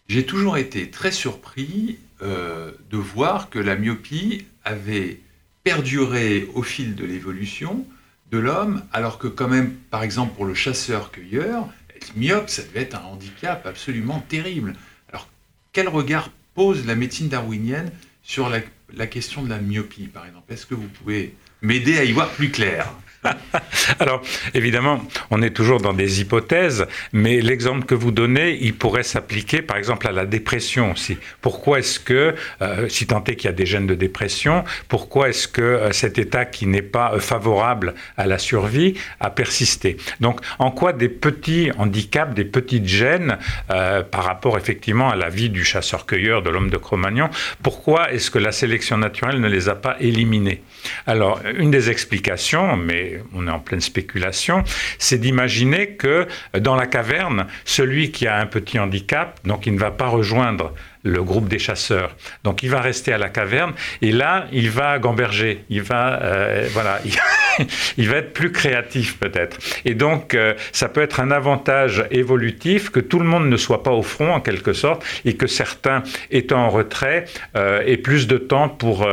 J'ai 0.09 0.27
toujours 0.27 0.57
été 0.59 0.91
très 0.91 1.11
surpris 1.11 1.99
euh, 2.23 2.71
de 2.91 2.97
voir 2.97 3.51
que 3.51 3.59
la 3.59 3.77
myopie 3.77 4.47
avait 4.65 5.21
perduré 5.65 6.49
au 6.55 6.63
fil 6.63 6.95
de 6.95 7.05
l'évolution 7.05 7.87
de 8.31 8.39
l'homme, 8.39 8.83
alors 8.93 9.19
que 9.19 9.29
quand 9.29 9.49
même, 9.49 9.73
par 9.91 10.03
exemple, 10.03 10.35
pour 10.35 10.45
le 10.45 10.55
chasseur-cueilleur, 10.55 11.69
être 11.95 12.17
myope, 12.17 12.51
ça 12.51 12.63
devait 12.63 12.83
être 12.83 12.97
un 12.97 13.05
handicap 13.05 13.67
absolument 13.67 14.21
terrible. 14.21 14.75
Alors, 15.11 15.29
quel 15.73 15.89
regard 15.89 16.31
pose 16.55 16.87
la 16.87 16.95
médecine 16.95 17.29
darwinienne 17.29 17.91
sur 18.23 18.49
la, 18.49 18.61
la 18.95 19.07
question 19.07 19.43
de 19.43 19.49
la 19.49 19.59
myopie, 19.59 20.07
par 20.07 20.27
exemple? 20.27 20.53
Est-ce 20.53 20.67
que 20.67 20.75
vous 20.75 20.89
pouvez 20.89 21.35
m'aider 21.67 21.99
à 21.99 22.05
y 22.05 22.13
voir 22.13 22.29
plus 22.31 22.51
clair. 22.51 22.93
Alors, 24.01 24.23
évidemment, 24.55 25.01
on 25.31 25.43
est 25.43 25.51
toujours 25.51 25.81
dans 25.81 25.93
des 25.93 26.21
hypothèses, 26.21 26.87
mais 27.13 27.41
l'exemple 27.41 27.85
que 27.85 27.95
vous 27.95 28.11
donnez, 28.11 28.59
il 28.61 28.75
pourrait 28.75 29.03
s'appliquer, 29.03 29.63
par 29.63 29.77
exemple, 29.77 30.07
à 30.07 30.13
la 30.13 30.27
dépression 30.27 30.93
aussi. 30.93 31.19
Pourquoi 31.41 31.79
est-ce 31.81 32.01
que, 32.01 32.35
euh, 32.63 32.89
si 32.89 33.07
tant 33.07 33.23
est 33.25 33.37
qu'il 33.37 33.47
y 33.47 33.53
a 33.53 33.57
des 33.57 33.67
gènes 33.67 33.87
de 33.87 33.95
dépression, 33.95 34.65
pourquoi 34.89 35.29
est-ce 35.29 35.49
que 35.49 35.63
euh, 35.63 35.93
cet 35.93 36.19
état 36.19 36.45
qui 36.45 36.67
n'est 36.67 36.83
pas 36.83 37.13
euh, 37.15 37.21
favorable 37.21 37.95
à 38.17 38.27
la 38.27 38.39
survie 38.39 38.95
a 39.21 39.31
persisté? 39.31 39.97
Donc, 40.21 40.41
en 40.59 40.71
quoi 40.71 40.93
des 40.93 41.09
petits 41.09 41.71
handicaps, 41.79 42.35
des 42.35 42.45
petites 42.45 42.87
gènes, 42.87 43.39
par 43.67 44.25
rapport 44.25 44.57
effectivement 44.57 45.11
à 45.11 45.17
la 45.17 45.29
vie 45.29 45.51
du 45.51 45.65
chasseur-cueilleur, 45.65 46.43
de 46.43 46.51
l'homme 46.51 46.71
de 46.71 46.77
Cro-Magnon, 46.77 47.29
pourquoi 47.63 48.13
est-ce 48.13 48.31
que 48.31 48.39
la 48.39 48.53
sélection 48.53 48.97
naturelle 48.99 49.41
ne 49.41 49.49
les 49.49 49.69
a 49.69 49.75
pas 49.75 49.97
éliminés? 50.01 50.63
Alors, 51.07 51.41
une 51.57 51.71
des 51.71 51.91
explications, 51.91 52.77
mais 52.77 53.16
on 53.35 53.47
est 53.47 53.51
en 53.51 53.61
pleine 53.61 53.81
spéculation, 53.81 54.65
c'est 54.99 55.19
d'imaginer 55.19 55.91
que 55.91 56.27
dans 56.59 56.77
la 56.77 56.87
caverne, 56.87 57.47
celui 57.65 58.11
qui 58.11 58.27
a 58.27 58.39
un 58.39 58.47
petit 58.47 58.79
handicap, 58.79 59.39
donc 59.45 59.67
il 59.67 59.75
ne 59.75 59.79
va 59.79 59.91
pas 59.91 60.09
rejoindre 60.09 60.73
le 61.07 61.23
groupe 61.23 61.49
des 61.49 61.59
chasseurs. 61.59 62.15
Donc 62.45 62.63
il 62.63 62.71
va 62.71 62.81
rester 62.81 63.13
à 63.13 63.19
la 63.19 63.29
caverne 63.29 63.73
et 64.03 64.13
là 64.13 64.47
il 64.53 64.71
va 64.71 64.99
gamberger, 64.99 65.65
il 65.71 65.83
va 65.83 66.21
euh, 66.23 66.69
voilà, 66.73 67.01
il, 67.97 68.09
va 68.09 68.17
être 68.17 68.33
plus 68.33 68.53
créatif 68.53 69.19
peut-être. 69.19 69.59
Et 69.85 69.95
donc 69.95 70.35
euh, 70.35 70.55
ça 70.73 70.89
peut 70.89 71.03
être 71.03 71.21
un 71.21 71.31
avantage 71.31 72.05
évolutif 72.11 72.91
que 72.91 73.01
tout 73.01 73.19
le 73.19 73.25
monde 73.25 73.49
ne 73.49 73.57
soit 73.57 73.83
pas 73.83 73.93
au 73.93 74.03
front 74.03 74.33
en 74.33 74.41
quelque 74.41 74.73
sorte 74.73 75.05
et 75.25 75.37
que 75.37 75.47
certains 75.47 76.03
étant 76.31 76.65
en 76.65 76.71
retrait 76.71 77.25
euh, 77.57 77.83
aient 77.87 77.97
plus 77.97 78.27
de 78.27 78.39
temps 78.39 78.69
pour 78.69 79.07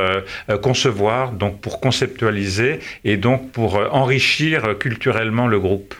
concevoir, 0.61 1.31
donc 1.31 1.61
pour 1.61 1.79
conceptualiser 1.79 2.79
et 3.03 3.17
donc 3.17 3.51
pour 3.51 3.75
enrichir 3.93 4.77
culturellement 4.79 5.47
le 5.47 5.59
groupe. 5.59 5.93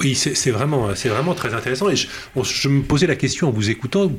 Oui, 0.00 0.16
c'est 0.16 0.50
vraiment, 0.50 0.88
vraiment 0.88 1.34
très 1.34 1.54
intéressant. 1.54 1.88
Et 1.88 1.94
je, 1.96 2.68
me 2.68 2.82
posais 2.82 3.06
la 3.06 3.14
question 3.14 3.48
en 3.48 3.50
vous 3.52 3.70
écoutant, 3.70 4.10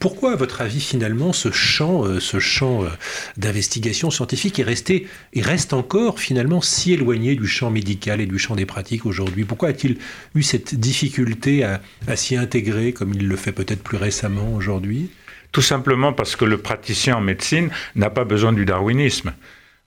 pourquoi, 0.00 0.32
à 0.32 0.36
votre 0.36 0.60
avis, 0.60 0.80
finalement, 0.80 1.32
ce 1.32 1.52
champ, 1.52 2.04
euh, 2.04 2.18
ce 2.18 2.40
champ 2.40 2.82
euh, 2.82 2.88
d'investigation 3.36 4.10
scientifique 4.10 4.58
est 4.58 4.64
resté, 4.64 5.06
et 5.34 5.40
reste 5.40 5.72
encore 5.72 6.18
finalement 6.18 6.60
si 6.60 6.92
éloigné 6.92 7.36
du 7.36 7.46
champ 7.46 7.70
médical 7.70 8.20
et 8.20 8.26
du 8.26 8.38
champ 8.38 8.56
des 8.56 8.66
pratiques 8.66 9.06
aujourd'hui? 9.06 9.44
Pourquoi 9.44 9.68
a-t-il 9.68 9.98
eu 10.34 10.42
cette 10.42 10.74
difficulté 10.74 11.62
à 11.62 11.80
s'y 12.16 12.36
intégrer 12.36 12.92
comme 12.92 13.14
il 13.14 13.28
le 13.28 13.36
fait 13.36 13.52
peut-être 13.52 13.82
plus 13.82 13.98
récemment 13.98 14.52
aujourd'hui? 14.52 15.10
Tout 15.52 15.62
simplement 15.62 16.12
parce 16.12 16.36
que 16.36 16.44
le 16.44 16.58
praticien 16.58 17.16
en 17.16 17.20
médecine 17.20 17.70
n'a 17.94 18.10
pas 18.10 18.24
besoin 18.24 18.52
du 18.52 18.64
darwinisme. 18.64 19.32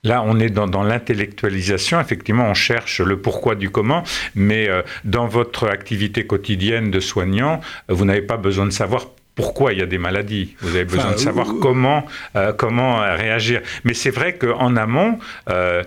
Là, 0.04 0.24
on 0.26 0.40
est 0.40 0.50
dans, 0.50 0.84
l'intellectualisation. 0.84 2.02
Effectivement, 2.02 2.46
on 2.50 2.56
cherche 2.56 3.02
le 3.02 3.22
pourquoi 3.22 3.54
du 3.54 3.70
comment, 3.70 4.04
mais 4.34 4.68
euh, 4.68 4.82
dans 5.04 5.28
votre 5.28 5.68
activité 5.68 6.26
quotidienne 6.26 6.90
de 6.90 7.00
soignant, 7.00 7.62
vous 7.88 8.04
n'avez 8.06 8.24
pas 8.24 8.38
besoin 8.38 8.66
de 8.66 8.72
savoir 8.72 9.10
pourquoi 9.36 9.74
il 9.74 9.80
y 9.80 9.82
a 9.82 9.86
des 9.86 9.98
maladies. 9.98 10.56
Vous 10.60 10.76
avez 10.76 10.86
besoin 10.86 11.14
de 11.14 11.18
savoir 11.18 11.48
comment, 11.62 12.06
euh, 12.36 12.54
comment 12.54 13.00
réagir. 13.00 13.62
Mais 13.84 13.94
c'est 13.94 14.10
vrai 14.10 14.34
qu'en 14.34 14.76
amont, 14.76 15.20
euh, 15.50 15.84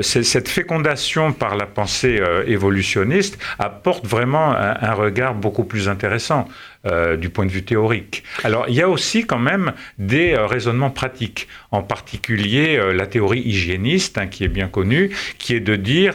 cette 0.00 0.48
fécondation 0.48 1.32
par 1.32 1.56
la 1.56 1.66
pensée 1.66 2.20
évolutionniste 2.46 3.38
apporte 3.58 4.06
vraiment 4.06 4.54
un 4.54 4.92
regard 4.94 5.34
beaucoup 5.34 5.64
plus 5.64 5.88
intéressant. 5.88 6.48
Euh, 6.86 7.16
du 7.16 7.30
point 7.30 7.46
de 7.46 7.50
vue 7.50 7.62
théorique. 7.62 8.24
Alors 8.42 8.66
il 8.68 8.74
y 8.74 8.82
a 8.82 8.90
aussi 8.90 9.24
quand 9.24 9.38
même 9.38 9.72
des 9.96 10.34
euh, 10.34 10.44
raisonnements 10.44 10.90
pratiques, 10.90 11.48
en 11.70 11.82
particulier 11.82 12.76
euh, 12.76 12.92
la 12.92 13.06
théorie 13.06 13.40
hygiéniste, 13.40 14.18
hein, 14.18 14.26
qui 14.26 14.44
est 14.44 14.48
bien 14.48 14.68
connue, 14.68 15.10
qui 15.38 15.54
est 15.54 15.60
de 15.60 15.76
dire 15.76 16.14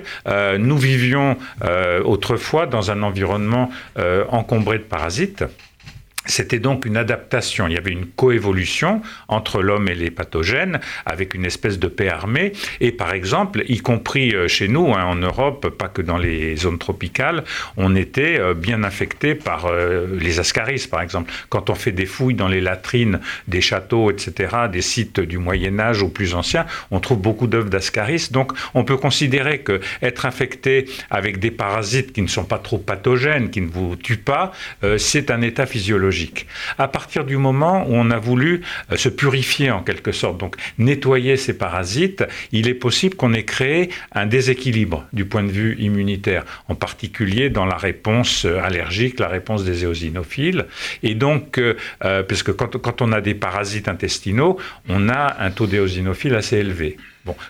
nous 0.60 0.78
vivions 0.78 1.38
autrefois 2.06 2.68
dans 2.68 2.92
un 2.92 3.02
environnement 3.02 3.72
encombré 4.30 4.78
de 4.78 4.84
parasites. 4.84 5.44
C'était 6.30 6.60
donc 6.60 6.86
une 6.86 6.96
adaptation, 6.96 7.68
il 7.68 7.74
y 7.74 7.78
avait 7.78 7.92
une 7.92 8.06
coévolution 8.06 9.02
entre 9.28 9.64
l'homme 9.64 9.88
et 9.88 9.96
les 9.96 10.12
pathogènes, 10.12 10.80
avec 11.08 11.34
une 11.34 11.44
espèce 11.44 11.80
de 11.80 11.88
paix 11.88 12.08
armée. 12.08 12.54
Et 12.82 12.92
par 12.92 13.14
exemple, 13.14 13.64
y 13.68 13.80
compris 13.80 14.36
euh, 14.36 14.48
chez 14.48 14.68
nous, 14.68 14.94
hein, 14.94 15.06
en 15.06 15.16
Europe, 15.16 15.70
pas 15.70 15.88
que 15.88 16.04
dans 16.04 16.20
les 16.20 16.56
zones 16.56 16.78
tropicales, 16.78 17.44
on 17.78 17.96
était 17.96 18.40
euh, 18.40 18.54
bien 18.54 18.84
infecté 18.84 19.34
par 19.34 19.66
euh, 19.66 20.06
les 20.20 20.40
ascaris, 20.40 20.88
par 20.90 21.02
exemple. 21.02 21.32
Quand 21.50 21.72
on 21.72 21.76
fait 21.76 21.92
des 21.92 22.06
fouilles 22.06 22.36
dans 22.36 22.48
les 22.48 22.62
latrines 22.62 23.20
des 23.48 23.62
châteaux, 23.62 24.12
etc., 24.12 24.56
des 24.72 24.82
sites 24.82 25.20
du 25.20 25.40
Moyen 25.40 25.80
Âge 25.80 26.04
ou 26.04 26.10
plus 26.10 26.36
anciens, 26.36 26.68
on 26.92 27.00
trouve 27.00 27.20
beaucoup 27.20 27.48
d'œufs 27.48 27.70
d'ascaris. 27.70 28.28
Donc 28.30 28.54
on 28.76 28.84
peut 28.84 28.98
considérer 28.98 29.62
que 29.62 29.82
être 30.04 30.28
infecté 30.28 30.86
avec 31.10 31.40
des 31.40 31.52
parasites 31.52 32.14
qui 32.14 32.22
ne 32.22 32.28
sont 32.28 32.46
pas 32.46 32.60
trop 32.60 32.78
pathogènes, 32.78 33.50
qui 33.50 33.62
ne 33.62 33.70
vous 33.70 33.96
tuent 33.96 34.18
pas, 34.18 34.52
c'est 34.98 35.32
un 35.32 35.42
état 35.42 35.66
physiologique 35.66 36.19
à 36.78 36.88
partir 36.88 37.26
du 37.26 37.38
moment 37.38 37.86
où 37.88 37.94
on 37.94 38.12
a 38.12 38.18
voulu 38.18 38.62
euh, 38.92 38.98
se 38.98 39.10
purifier 39.10 39.72
en 39.72 39.82
quelque 39.82 40.12
sorte, 40.12 40.38
donc 40.38 40.56
nettoyer 40.78 41.38
ces 41.38 41.58
parasites, 41.58 42.24
il 42.52 42.68
est 42.68 42.74
possible 42.74 43.16
qu'on 43.16 43.34
ait 43.34 43.44
créé 43.44 43.90
un 44.14 44.26
déséquilibre 44.26 45.06
du 45.14 45.26
point 45.26 45.44
de 45.44 45.52
vue 45.52 45.76
immunitaire, 45.80 46.46
en 46.68 46.76
particulier 46.76 47.50
dans 47.50 47.66
la 47.66 47.78
réponse 47.78 48.46
euh, 48.46 48.60
allergique, 48.62 49.20
la 49.20 49.28
réponse 49.28 49.64
des 49.64 49.84
éosinophiles. 49.84 50.66
Et 51.04 51.16
donc, 51.16 51.58
euh, 51.58 52.24
puisque 52.24 52.54
quand, 52.54 52.78
quand 52.78 53.02
on 53.02 53.12
a 53.12 53.22
des 53.22 53.34
parasites 53.34 53.88
intestinaux, 53.88 54.58
on 54.88 55.10
a 55.10 55.38
un 55.40 55.52
taux 55.52 55.68
d'éosinophiles 55.68 56.36
assez 56.36 56.58
élevé. 56.58 56.98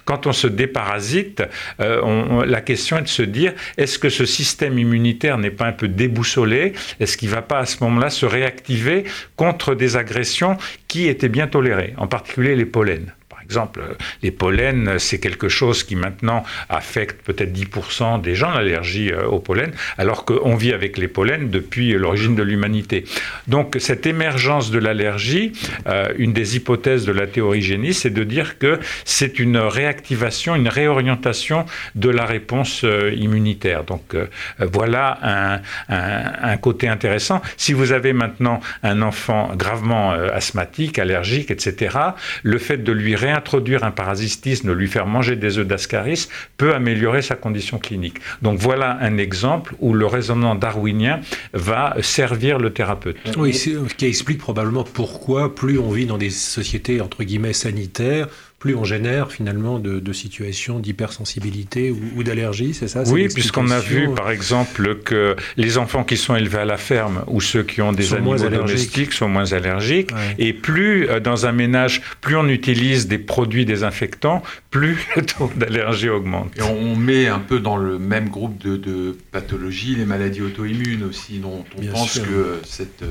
Quand 0.05 0.27
on 0.27 0.33
se 0.33 0.47
déparasite, 0.47 1.43
euh, 1.79 2.45
la 2.45 2.61
question 2.61 2.97
est 2.97 3.03
de 3.03 3.07
se 3.07 3.21
dire 3.21 3.53
est-ce 3.77 3.99
que 3.99 4.09
ce 4.09 4.25
système 4.25 4.77
immunitaire 4.77 5.37
n'est 5.37 5.51
pas 5.51 5.65
un 5.65 5.71
peu 5.71 5.87
déboussolé? 5.87 6.73
Est-ce 6.99 7.17
qu'il 7.17 7.29
ne 7.29 7.35
va 7.35 7.41
pas 7.41 7.59
à 7.59 7.65
ce 7.65 7.83
moment-là 7.83 8.09
se 8.09 8.25
réactiver 8.25 9.03
contre 9.35 9.75
des 9.75 9.97
agressions 9.97 10.57
qui 10.87 11.07
étaient 11.07 11.29
bien 11.29 11.47
tolérées, 11.47 11.93
en 11.97 12.07
particulier 12.07 12.55
les 12.55 12.65
pollens? 12.65 13.11
Exemple, 13.49 13.81
les 14.21 14.29
pollens, 14.29 14.99
c'est 14.99 15.19
quelque 15.19 15.49
chose 15.49 15.83
qui 15.83 15.95
maintenant 15.95 16.43
affecte 16.69 17.25
peut-être 17.25 17.51
10% 17.51 18.21
des 18.21 18.35
gens, 18.35 18.51
l'allergie 18.51 19.11
euh, 19.11 19.25
au 19.25 19.39
pollen, 19.39 19.71
alors 19.97 20.23
qu'on 20.23 20.55
vit 20.55 20.71
avec 20.71 20.99
les 20.99 21.07
pollens 21.07 21.49
depuis 21.49 21.93
l'origine 21.93 22.35
de 22.35 22.43
l'humanité. 22.43 23.05
Donc 23.47 23.77
cette 23.79 24.05
émergence 24.05 24.69
de 24.69 24.77
l'allergie, 24.77 25.53
euh, 25.87 26.13
une 26.19 26.31
des 26.31 26.57
hypothèses 26.57 27.05
de 27.05 27.11
la 27.11 27.25
théorie 27.25 27.63
géniste, 27.63 28.03
c'est 28.03 28.13
de 28.13 28.23
dire 28.23 28.59
que 28.59 28.79
c'est 29.03 29.39
une 29.39 29.57
réactivation, 29.57 30.55
une 30.55 30.69
réorientation 30.69 31.65
de 31.95 32.09
la 32.09 32.25
réponse 32.25 32.83
euh, 32.83 33.11
immunitaire. 33.15 33.83
Donc 33.83 34.15
voilà 34.59 35.17
un, 35.23 35.61
un, 35.89 36.57
côté 36.57 36.87
intéressant. 36.87 37.41
Si 37.57 37.73
vous 37.73 37.91
avez 37.93 38.13
maintenant 38.13 38.59
un 38.83 39.01
enfant 39.01 39.55
gravement 39.55 40.11
asthmatique, 40.11 40.99
allergique, 40.99 41.51
etc., 41.51 41.97
le 42.43 42.57
fait 42.57 42.77
de 42.77 42.91
lui 42.91 43.15
réintroduire 43.39 43.83
un 43.83 43.91
parasitisme, 43.91 44.73
lui 44.73 44.87
faire 44.87 45.05
manger 45.05 45.35
des 45.35 45.57
œufs 45.57 45.67
d'ascaris, 45.67 46.27
peut 46.57 46.75
améliorer 46.75 47.21
sa 47.21 47.35
condition 47.35 47.79
clinique. 47.79 48.17
Donc 48.41 48.59
voilà 48.59 48.97
un 49.01 49.17
exemple 49.17 49.75
où 49.79 49.93
le 49.93 50.05
raisonnement 50.05 50.55
darwinien 50.55 51.21
va 51.53 51.95
servir 52.01 52.59
le 52.59 52.71
thérapeute. 52.71 53.17
Oui, 53.37 53.53
ce 53.53 53.93
qui 53.93 54.05
explique 54.05 54.39
probablement 54.39 54.83
pourquoi 54.83 55.55
plus 55.55 55.79
on 55.79 55.89
vit 55.89 56.05
dans 56.05 56.17
des 56.17 56.29
sociétés 56.29 57.01
entre 57.01 57.23
guillemets 57.23 57.53
sanitaires, 57.53 58.27
plus 58.59 58.75
on 58.75 58.83
génère 58.83 59.31
finalement 59.31 59.79
de, 59.79 60.13
situations 60.13 60.79
d'hypersensibilité 60.79 61.91
ou, 61.91 62.23
d'allergie, 62.23 62.73
c'est 62.73 62.87
ça 62.87 63.03
Oui, 63.07 63.29
puisqu'on 63.33 63.69
a 63.69 63.79
vu 63.79 64.09
par 64.13 64.31
exemple 64.31 64.95
que 64.95 65.35
les 65.55 65.77
enfants 65.77 66.03
qui 66.03 66.17
sont 66.17 66.35
élevés 66.35 66.59
à 66.59 66.65
la 66.65 66.77
ferme 66.77 67.23
ou 67.27 67.39
ceux 67.41 67.63
qui 67.63 67.81
ont 67.81 67.93
des 67.93 68.13
animaux 68.13 68.35
domestiques 68.37 69.13
sont 69.13 69.29
moins 69.29 69.53
allergiques. 69.53 70.11
Et 70.37 70.51
plus 70.53 71.07
euh, 71.07 71.19
dans 71.19 71.45
un 71.45 71.51
ménage, 71.51 72.01
plus 72.21 72.35
on 72.35 72.47
utilise 72.47 73.07
des 73.07 73.17
produits 73.17 73.65
désinfectants, 73.65 74.43
plus 74.71 74.97
le 75.15 75.25
taux 75.25 75.51
d'allergie 75.55 76.09
augmente. 76.09 76.57
Et 76.57 76.61
on 76.63 76.95
met 76.95 77.27
un 77.27 77.39
peu 77.39 77.59
dans 77.59 77.77
le 77.77 77.97
même 77.97 78.29
groupe 78.29 78.57
de, 78.57 79.15
pathologies 79.31 79.95
les 79.95 80.05
maladies 80.05 80.41
auto-immunes 80.41 81.03
aussi, 81.03 81.39
dont 81.39 81.63
on 81.77 81.85
pense 81.85 82.19
que 82.19 82.59
cette 82.63 83.03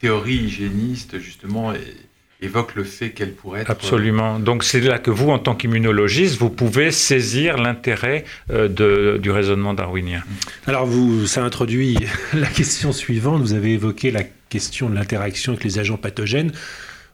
théorie 0.00 0.36
hygiéniste 0.36 1.18
justement 1.18 1.72
est 1.72 1.96
évoque 2.44 2.74
le 2.74 2.84
fait 2.84 3.10
qu'elle 3.10 3.32
pourrait 3.32 3.62
être... 3.62 3.70
Absolument. 3.70 4.38
Donc 4.38 4.64
c'est 4.64 4.80
là 4.80 4.98
que 4.98 5.10
vous, 5.10 5.30
en 5.30 5.38
tant 5.38 5.54
qu'immunologiste, 5.54 6.38
vous 6.38 6.50
pouvez 6.50 6.90
saisir 6.90 7.56
l'intérêt 7.58 8.24
euh, 8.50 9.18
du 9.18 9.30
raisonnement 9.30 9.74
darwinien. 9.74 10.22
Alors 10.66 10.86
vous, 10.86 11.26
ça 11.26 11.44
introduit 11.44 11.98
la 12.34 12.46
question 12.46 12.92
suivante. 12.92 13.40
Vous 13.40 13.54
avez 13.54 13.72
évoqué 13.72 14.10
la 14.10 14.22
question 14.48 14.88
de 14.88 14.94
l'interaction 14.94 15.52
avec 15.52 15.64
les 15.64 15.78
agents 15.78 15.96
pathogènes. 15.96 16.52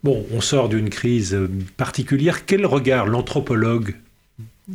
Bon, 0.02 0.26
on 0.32 0.40
sort 0.40 0.68
d'une 0.68 0.88
crise 0.88 1.38
particulière. 1.76 2.46
Quel 2.46 2.64
regard 2.64 3.06
l'anthropologue, 3.06 3.94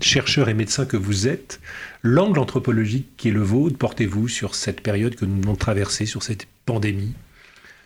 chercheur 0.01 0.49
et 0.49 0.53
médecin 0.53 0.85
que 0.85 0.97
vous 0.97 1.27
êtes, 1.27 1.59
l'angle 2.03 2.39
anthropologique 2.39 3.07
qui 3.17 3.29
est 3.29 3.31
le 3.31 3.41
vôtre, 3.41 3.77
portez-vous 3.77 4.27
sur 4.27 4.53
cette 4.53 4.81
période 4.81 5.15
que 5.15 5.25
nous 5.25 5.41
venons 5.41 5.53
de 5.53 5.57
traverser, 5.57 6.05
sur 6.05 6.21
cette 6.21 6.47
pandémie? 6.65 7.13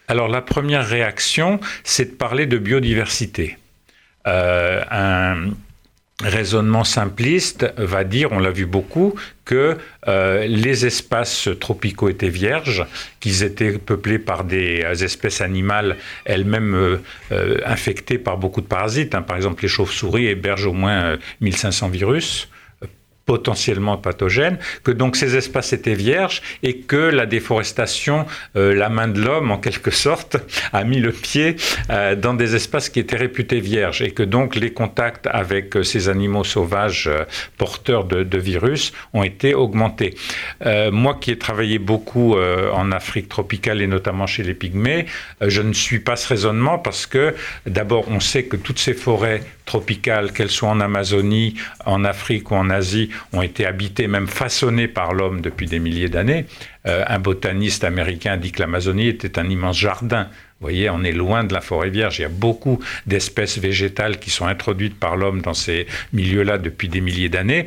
Alors 0.10 0.28
la 0.28 0.42
première 0.42 0.86
réaction, 0.86 1.60
c'est 1.84 2.12
de 2.12 2.16
parler 2.16 2.48
de 2.48 2.58
biodiversité. 2.58 3.58
Euh, 4.28 4.84
un 4.92 5.52
raisonnement 6.22 6.84
simpliste 6.84 7.72
va 7.78 8.04
dire, 8.04 8.32
on 8.32 8.40
l'a 8.40 8.50
vu 8.50 8.66
beaucoup, 8.66 9.14
que 9.46 9.78
euh, 10.08 10.48
les 10.48 10.86
espaces 10.86 11.48
tropicaux 11.62 12.10
étaient 12.10 12.30
vierges, 12.30 12.86
qu'ils 13.20 13.44
étaient 13.44 13.78
peuplés 13.78 14.20
par 14.20 14.44
des 14.44 14.84
espèces 15.04 15.42
animales 15.42 15.96
elles-mêmes 16.26 17.00
euh, 17.32 17.58
infectées 17.66 18.18
par 18.18 18.38
beaucoup 18.38 18.62
de 18.62 18.68
parasites. 18.68 19.16
Hein. 19.16 19.22
Par 19.22 19.38
exemple, 19.38 19.62
les 19.62 19.70
chauves-souris 19.70 20.28
hébergent 20.28 20.68
au 20.68 20.74
moins 20.74 21.18
1500 21.40 21.88
virus 21.90 22.50
potentiellement 23.30 23.96
pathogènes, 23.96 24.58
que 24.84 24.90
donc 24.90 25.16
ces 25.16 25.36
espaces 25.36 25.72
étaient 25.72 25.94
vierges 25.94 26.42
et 26.64 26.78
que 26.78 26.96
la 27.20 27.28
déforestation, 27.28 28.26
euh, 28.56 28.74
la 28.74 28.90
main 28.90 29.08
de 29.08 29.22
l'homme 29.22 29.52
en 29.52 29.60
quelque 29.60 29.92
sorte, 29.92 30.38
a 30.74 30.84
mis 30.84 31.00
le 31.00 31.12
pied 31.12 31.56
euh, 31.92 32.16
dans 32.16 32.34
des 32.34 32.56
espaces 32.56 32.90
qui 32.90 33.00
étaient 33.00 33.22
réputés 33.28 33.60
vierges 33.60 34.02
et 34.02 34.10
que 34.18 34.24
donc 34.24 34.56
les 34.56 34.74
contacts 34.74 35.28
avec 35.28 35.76
euh, 35.76 35.84
ces 35.84 36.10
animaux 36.10 36.44
sauvages 36.44 37.08
porteurs 37.60 38.06
de, 38.06 38.24
de, 38.24 38.40
virus 38.40 38.94
ont 39.14 39.22
été 39.22 39.54
augmentés. 39.54 40.16
moi 40.92 41.14
qui 41.22 41.30
ai 41.30 41.38
travaillé 41.38 41.78
beaucoup 41.78 42.30
en 42.82 42.92
Afrique 42.92 43.28
tropicale 43.30 43.82
et 43.82 43.88
notamment 43.88 44.28
chez 44.28 44.44
les 44.44 44.54
pygmées, 44.54 45.06
je 45.42 45.62
ne 45.62 45.74
suis 45.74 46.00
pas 46.00 46.16
ce 46.16 46.28
raisonnement 46.28 46.78
parce 46.80 47.06
que 47.06 47.36
d'abord 47.66 48.06
on 48.08 48.20
sait 48.20 48.44
que 48.44 48.56
toutes 48.56 48.80
ces 48.80 48.94
forêts 48.94 49.42
tropicales, 49.70 50.34
qu'elles 50.34 50.50
soient 50.50 50.70
en 50.70 50.80
Amazonie, 50.80 51.54
en 51.86 52.04
Afrique 52.04 52.50
ou 52.50 52.56
en 52.56 52.72
Asie, 52.72 53.10
ont 53.34 53.44
été 53.44 53.68
habitées, 53.68 54.08
même 54.08 54.28
façonnées 54.28 54.88
par 54.88 55.14
l'homme 55.14 55.42
depuis 55.42 55.68
des 55.68 55.78
milliers 55.80 56.10
d'années. 56.10 56.48
Euh, 56.88 57.04
un 57.08 57.20
botaniste 57.20 57.84
américain 57.84 58.36
dit 58.38 58.52
que 58.52 58.62
l'Amazonie 58.62 59.08
était 59.08 59.38
un 59.38 59.48
immense 59.48 59.78
jardin 59.78 60.28
vous 60.60 60.66
voyez, 60.66 60.90
on 60.90 61.06
est 61.06 61.14
loin 61.14 61.46
de 61.46 61.54
la 61.54 61.62
forêt 61.62 61.90
vierge. 61.90 62.20
Il 62.20 62.24
y 62.24 62.26
a 62.26 62.30
beaucoup 62.30 62.80
d'espèces 63.06 63.58
végétales 63.58 64.20
qui 64.20 64.30
sont 64.30 64.46
introduites 64.46 65.00
par 65.00 65.16
l'homme 65.16 65.42
dans 65.42 65.54
ces 65.54 65.88
milieux-là 66.12 66.58
depuis 66.58 66.90
des 66.90 67.00
milliers 67.00 67.30
d'années. 67.30 67.66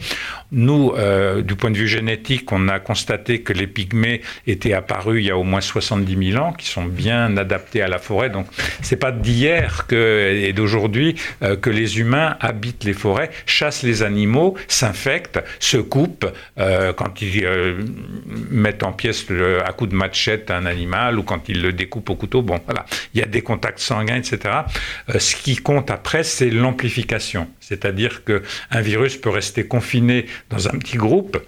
Nous, 0.51 0.93
euh, 0.99 1.41
du 1.41 1.55
point 1.55 1.71
de 1.71 1.79
vue 1.79 1.89
génétique, 1.89 2.53
on 2.53 2.69
a 2.69 2.81
constaté 2.81 3.41
que 3.41 3.55
les 3.55 3.67
pygmées 3.67 4.21
étaient 4.47 4.75
apparus 4.75 5.23
il 5.23 5.27
y 5.27 5.31
a 5.31 5.39
au 5.39 5.43
moins 5.43 5.63
70 5.63 6.33
000 6.33 6.45
ans, 6.45 6.53
qui 6.53 6.67
sont 6.67 6.85
bien 6.85 7.35
adaptés 7.39 7.81
à 7.81 7.89
la 7.89 7.99
forêt. 7.99 8.29
Donc, 8.29 8.47
c'est 8.83 8.97
pas 8.97 9.11
d'hier 9.11 9.87
et 9.91 10.53
d'aujourd'hui 10.53 11.15
euh, 11.41 11.57
que 11.57 11.71
les 11.71 11.99
humains 11.99 12.37
habitent 12.41 12.85
les 12.85 12.93
forêts, 12.93 13.31
chassent 13.47 13.85
les 13.85 14.03
animaux, 14.03 14.55
s'infectent, 14.69 15.43
se 15.61 15.79
coupent 15.79 16.31
euh, 16.59 16.93
quand 16.93 17.23
ils 17.23 17.47
mettent 18.51 18.83
en 18.83 18.93
pièces 18.93 19.27
à 19.65 19.73
coup 19.73 19.87
de 19.87 19.95
machette 19.95 20.51
un 20.51 20.67
animal 20.67 21.19
ou 21.19 21.23
quand 21.23 21.49
ils 21.49 21.63
le 21.63 21.73
découpent 21.73 22.11
au 22.11 22.17
couteau. 22.17 22.43
Bon, 22.43 22.61
voilà 22.67 22.82
il 23.15 23.21
y 23.21 23.23
a 23.23 23.27
des 23.27 23.43
contacts 23.43 23.81
sanguins, 23.81 24.17
etc. 24.17 24.39
Euh, 25.09 25.19
ce 25.19 25.37
qui 25.37 25.57
compte 25.57 25.91
après, 25.91 26.25
c'est 26.25 26.51
l'amplification. 26.51 27.49
C'est-à-dire 27.61 28.23
qu'un 28.25 28.81
virus 28.81 29.17
peut 29.17 29.31
rester 29.31 29.67
confiné 29.67 30.27
dans 30.51 30.69
un 30.69 30.79
petit 30.79 30.97
groupe 30.97 31.39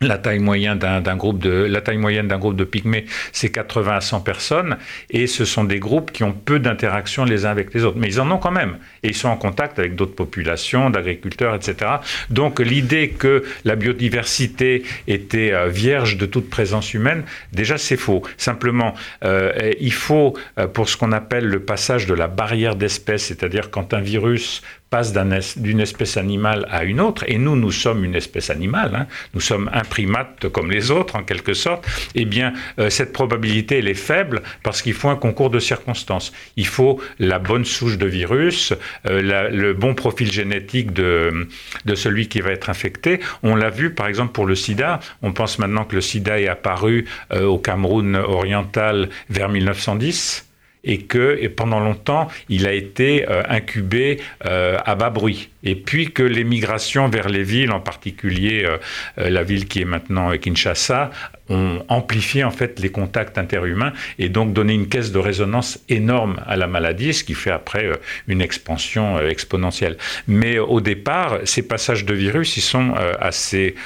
la 0.00 0.16
taille 0.16 0.38
moyenne 0.38 0.78
d'un 0.78 1.16
groupe 1.16 1.40
de 1.40 1.50
la 1.50 1.80
taille 1.80 1.96
moyenne 1.96 2.28
d'un 2.28 2.38
groupe 2.38 2.54
de 2.54 2.62
pygmées, 2.62 3.06
c'est 3.32 3.50
80 3.50 3.96
à 3.96 4.00
100 4.00 4.20
personnes, 4.20 4.76
et 5.10 5.26
ce 5.26 5.44
sont 5.44 5.64
des 5.64 5.80
groupes 5.80 6.12
qui 6.12 6.22
ont 6.22 6.32
peu 6.32 6.60
d'interactions 6.60 7.24
les 7.24 7.46
uns 7.46 7.50
avec 7.50 7.74
les 7.74 7.82
autres, 7.84 7.98
mais 7.98 8.06
ils 8.06 8.20
en 8.20 8.30
ont 8.30 8.38
quand 8.38 8.52
même, 8.52 8.78
et 9.02 9.08
ils 9.08 9.16
sont 9.16 9.28
en 9.28 9.36
contact 9.36 9.78
avec 9.80 9.96
d'autres 9.96 10.14
populations, 10.14 10.90
d'agriculteurs, 10.90 11.54
etc. 11.56 11.90
Donc 12.30 12.60
l'idée 12.60 13.08
que 13.10 13.42
la 13.64 13.74
biodiversité 13.74 14.84
était 15.08 15.52
euh, 15.52 15.66
vierge 15.66 16.16
de 16.16 16.26
toute 16.26 16.48
présence 16.48 16.94
humaine, 16.94 17.24
déjà 17.52 17.76
c'est 17.76 17.96
faux. 17.96 18.22
Simplement, 18.36 18.94
euh, 19.24 19.72
il 19.80 19.92
faut 19.92 20.34
euh, 20.58 20.68
pour 20.68 20.88
ce 20.88 20.96
qu'on 20.96 21.10
appelle 21.10 21.46
le 21.46 21.60
passage 21.60 22.06
de 22.06 22.14
la 22.14 22.28
barrière 22.28 22.76
d'espèce, 22.76 23.24
c'est-à-dire 23.24 23.70
quand 23.70 23.94
un 23.94 24.00
virus 24.00 24.62
passe 24.90 25.12
d'une 25.56 25.80
espèce 25.80 26.16
animale 26.16 26.66
à 26.70 26.84
une 26.84 27.00
autre, 27.00 27.24
et 27.26 27.38
nous, 27.38 27.56
nous 27.56 27.72
sommes 27.72 28.04
une 28.04 28.14
espèce 28.14 28.50
animale, 28.50 28.94
hein. 28.94 29.06
nous 29.34 29.40
sommes 29.40 29.70
un 29.72 29.82
primate 29.82 30.48
comme 30.48 30.70
les 30.70 30.90
autres 30.90 31.16
en 31.16 31.22
quelque 31.22 31.54
sorte, 31.54 31.86
eh 32.14 32.24
bien, 32.24 32.52
euh, 32.78 32.90
cette 32.90 33.12
probabilité, 33.12 33.78
elle 33.78 33.88
est 33.88 33.94
faible 33.94 34.42
parce 34.62 34.82
qu'il 34.82 34.94
faut 34.94 35.08
un 35.08 35.16
concours 35.16 35.50
de 35.50 35.58
circonstances. 35.58 36.32
Il 36.56 36.66
faut 36.66 37.00
la 37.18 37.38
bonne 37.38 37.64
souche 37.64 37.98
de 37.98 38.06
virus, 38.06 38.72
euh, 39.06 39.50
le 39.50 39.74
bon 39.74 39.94
profil 39.94 40.30
génétique 40.32 40.92
de, 40.92 41.48
celui 41.94 42.28
qui 42.28 42.40
va 42.40 42.50
être 42.50 42.70
infecté. 42.70 43.20
On 43.42 43.56
l'a 43.56 43.70
vu, 43.70 43.90
par 43.90 44.06
exemple, 44.06 44.32
pour 44.32 44.46
le 44.46 44.54
sida. 44.54 45.00
On 45.22 45.32
pense 45.32 45.58
maintenant 45.58 45.84
que 45.84 45.94
le 45.94 46.00
sida 46.00 46.40
est 46.40 46.48
apparu 46.48 47.06
euh, 47.32 47.44
au 47.44 47.58
Cameroun 47.58 48.16
oriental 48.16 49.08
vers 49.28 49.48
1910 49.48 50.47
et 50.88 51.02
que 51.02 51.38
et 51.40 51.48
pendant 51.50 51.78
longtemps, 51.78 52.28
il 52.48 52.66
a 52.66 52.72
été 52.72 53.28
euh, 53.28 53.42
incubé 53.48 54.20
euh, 54.46 54.78
à 54.84 54.96
bas 54.96 55.10
bruit. 55.10 55.50
Et 55.62 55.74
puis 55.76 56.10
que 56.12 56.22
l'émigration 56.22 57.08
vers 57.08 57.28
les 57.28 57.42
villes, 57.42 57.70
en 57.70 57.80
particulier 57.80 58.64
euh, 58.64 59.30
la 59.30 59.42
ville 59.42 59.68
qui 59.68 59.82
est 59.82 59.84
maintenant 59.84 60.36
Kinshasa, 60.36 61.10
ont 61.50 61.82
amplifié 61.88 62.44
en 62.44 62.50
fait 62.50 62.78
les 62.78 62.90
contacts 62.90 63.38
interhumains 63.38 63.92
et 64.18 64.28
donc 64.28 64.52
donné 64.52 64.74
une 64.74 64.86
caisse 64.86 65.12
de 65.12 65.18
résonance 65.18 65.80
énorme 65.88 66.40
à 66.46 66.56
la 66.56 66.66
maladie, 66.66 67.14
ce 67.14 67.24
qui 67.24 67.32
fait 67.32 67.50
après 67.50 67.90
une 68.26 68.42
expansion 68.42 69.18
exponentielle. 69.18 69.96
Mais 70.26 70.58
au 70.58 70.82
départ, 70.82 71.38
ces 71.44 71.62
passages 71.66 72.04
de 72.04 72.12
virus, 72.12 72.58
ils 72.58 72.62
sont 72.62 72.92
assez 73.18 73.76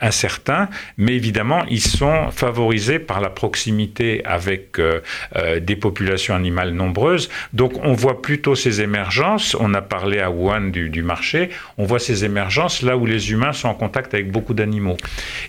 incertains, 0.00 0.68
mais 0.96 1.14
évidemment, 1.14 1.64
ils 1.68 1.80
sont 1.80 2.30
favorisés 2.30 3.00
par 3.00 3.20
la 3.20 3.30
proximité 3.30 4.24
avec 4.24 4.78
euh, 4.78 5.00
des 5.60 5.76
populations 5.76 6.34
animales 6.34 6.70
nombreuses. 6.70 7.28
Donc 7.52 7.72
on 7.82 7.92
voit 7.92 8.22
plutôt 8.22 8.54
ces 8.54 8.80
émergences, 8.80 9.56
on 9.58 9.74
a 9.74 9.82
parlé 9.82 10.20
à 10.20 10.30
Wuhan 10.30 10.70
du, 10.70 11.02
marché, 11.02 11.50
on 11.78 11.84
voit 11.84 11.98
ces 11.98 12.24
émergences 12.24 12.82
là 12.82 12.96
où 12.96 13.06
les 13.06 13.32
humains 13.32 13.52
sont 13.52 13.68
en 13.68 13.74
contact 13.74 14.14
avec 14.14 14.30
beaucoup 14.30 14.54
d'animaux. 14.54 14.96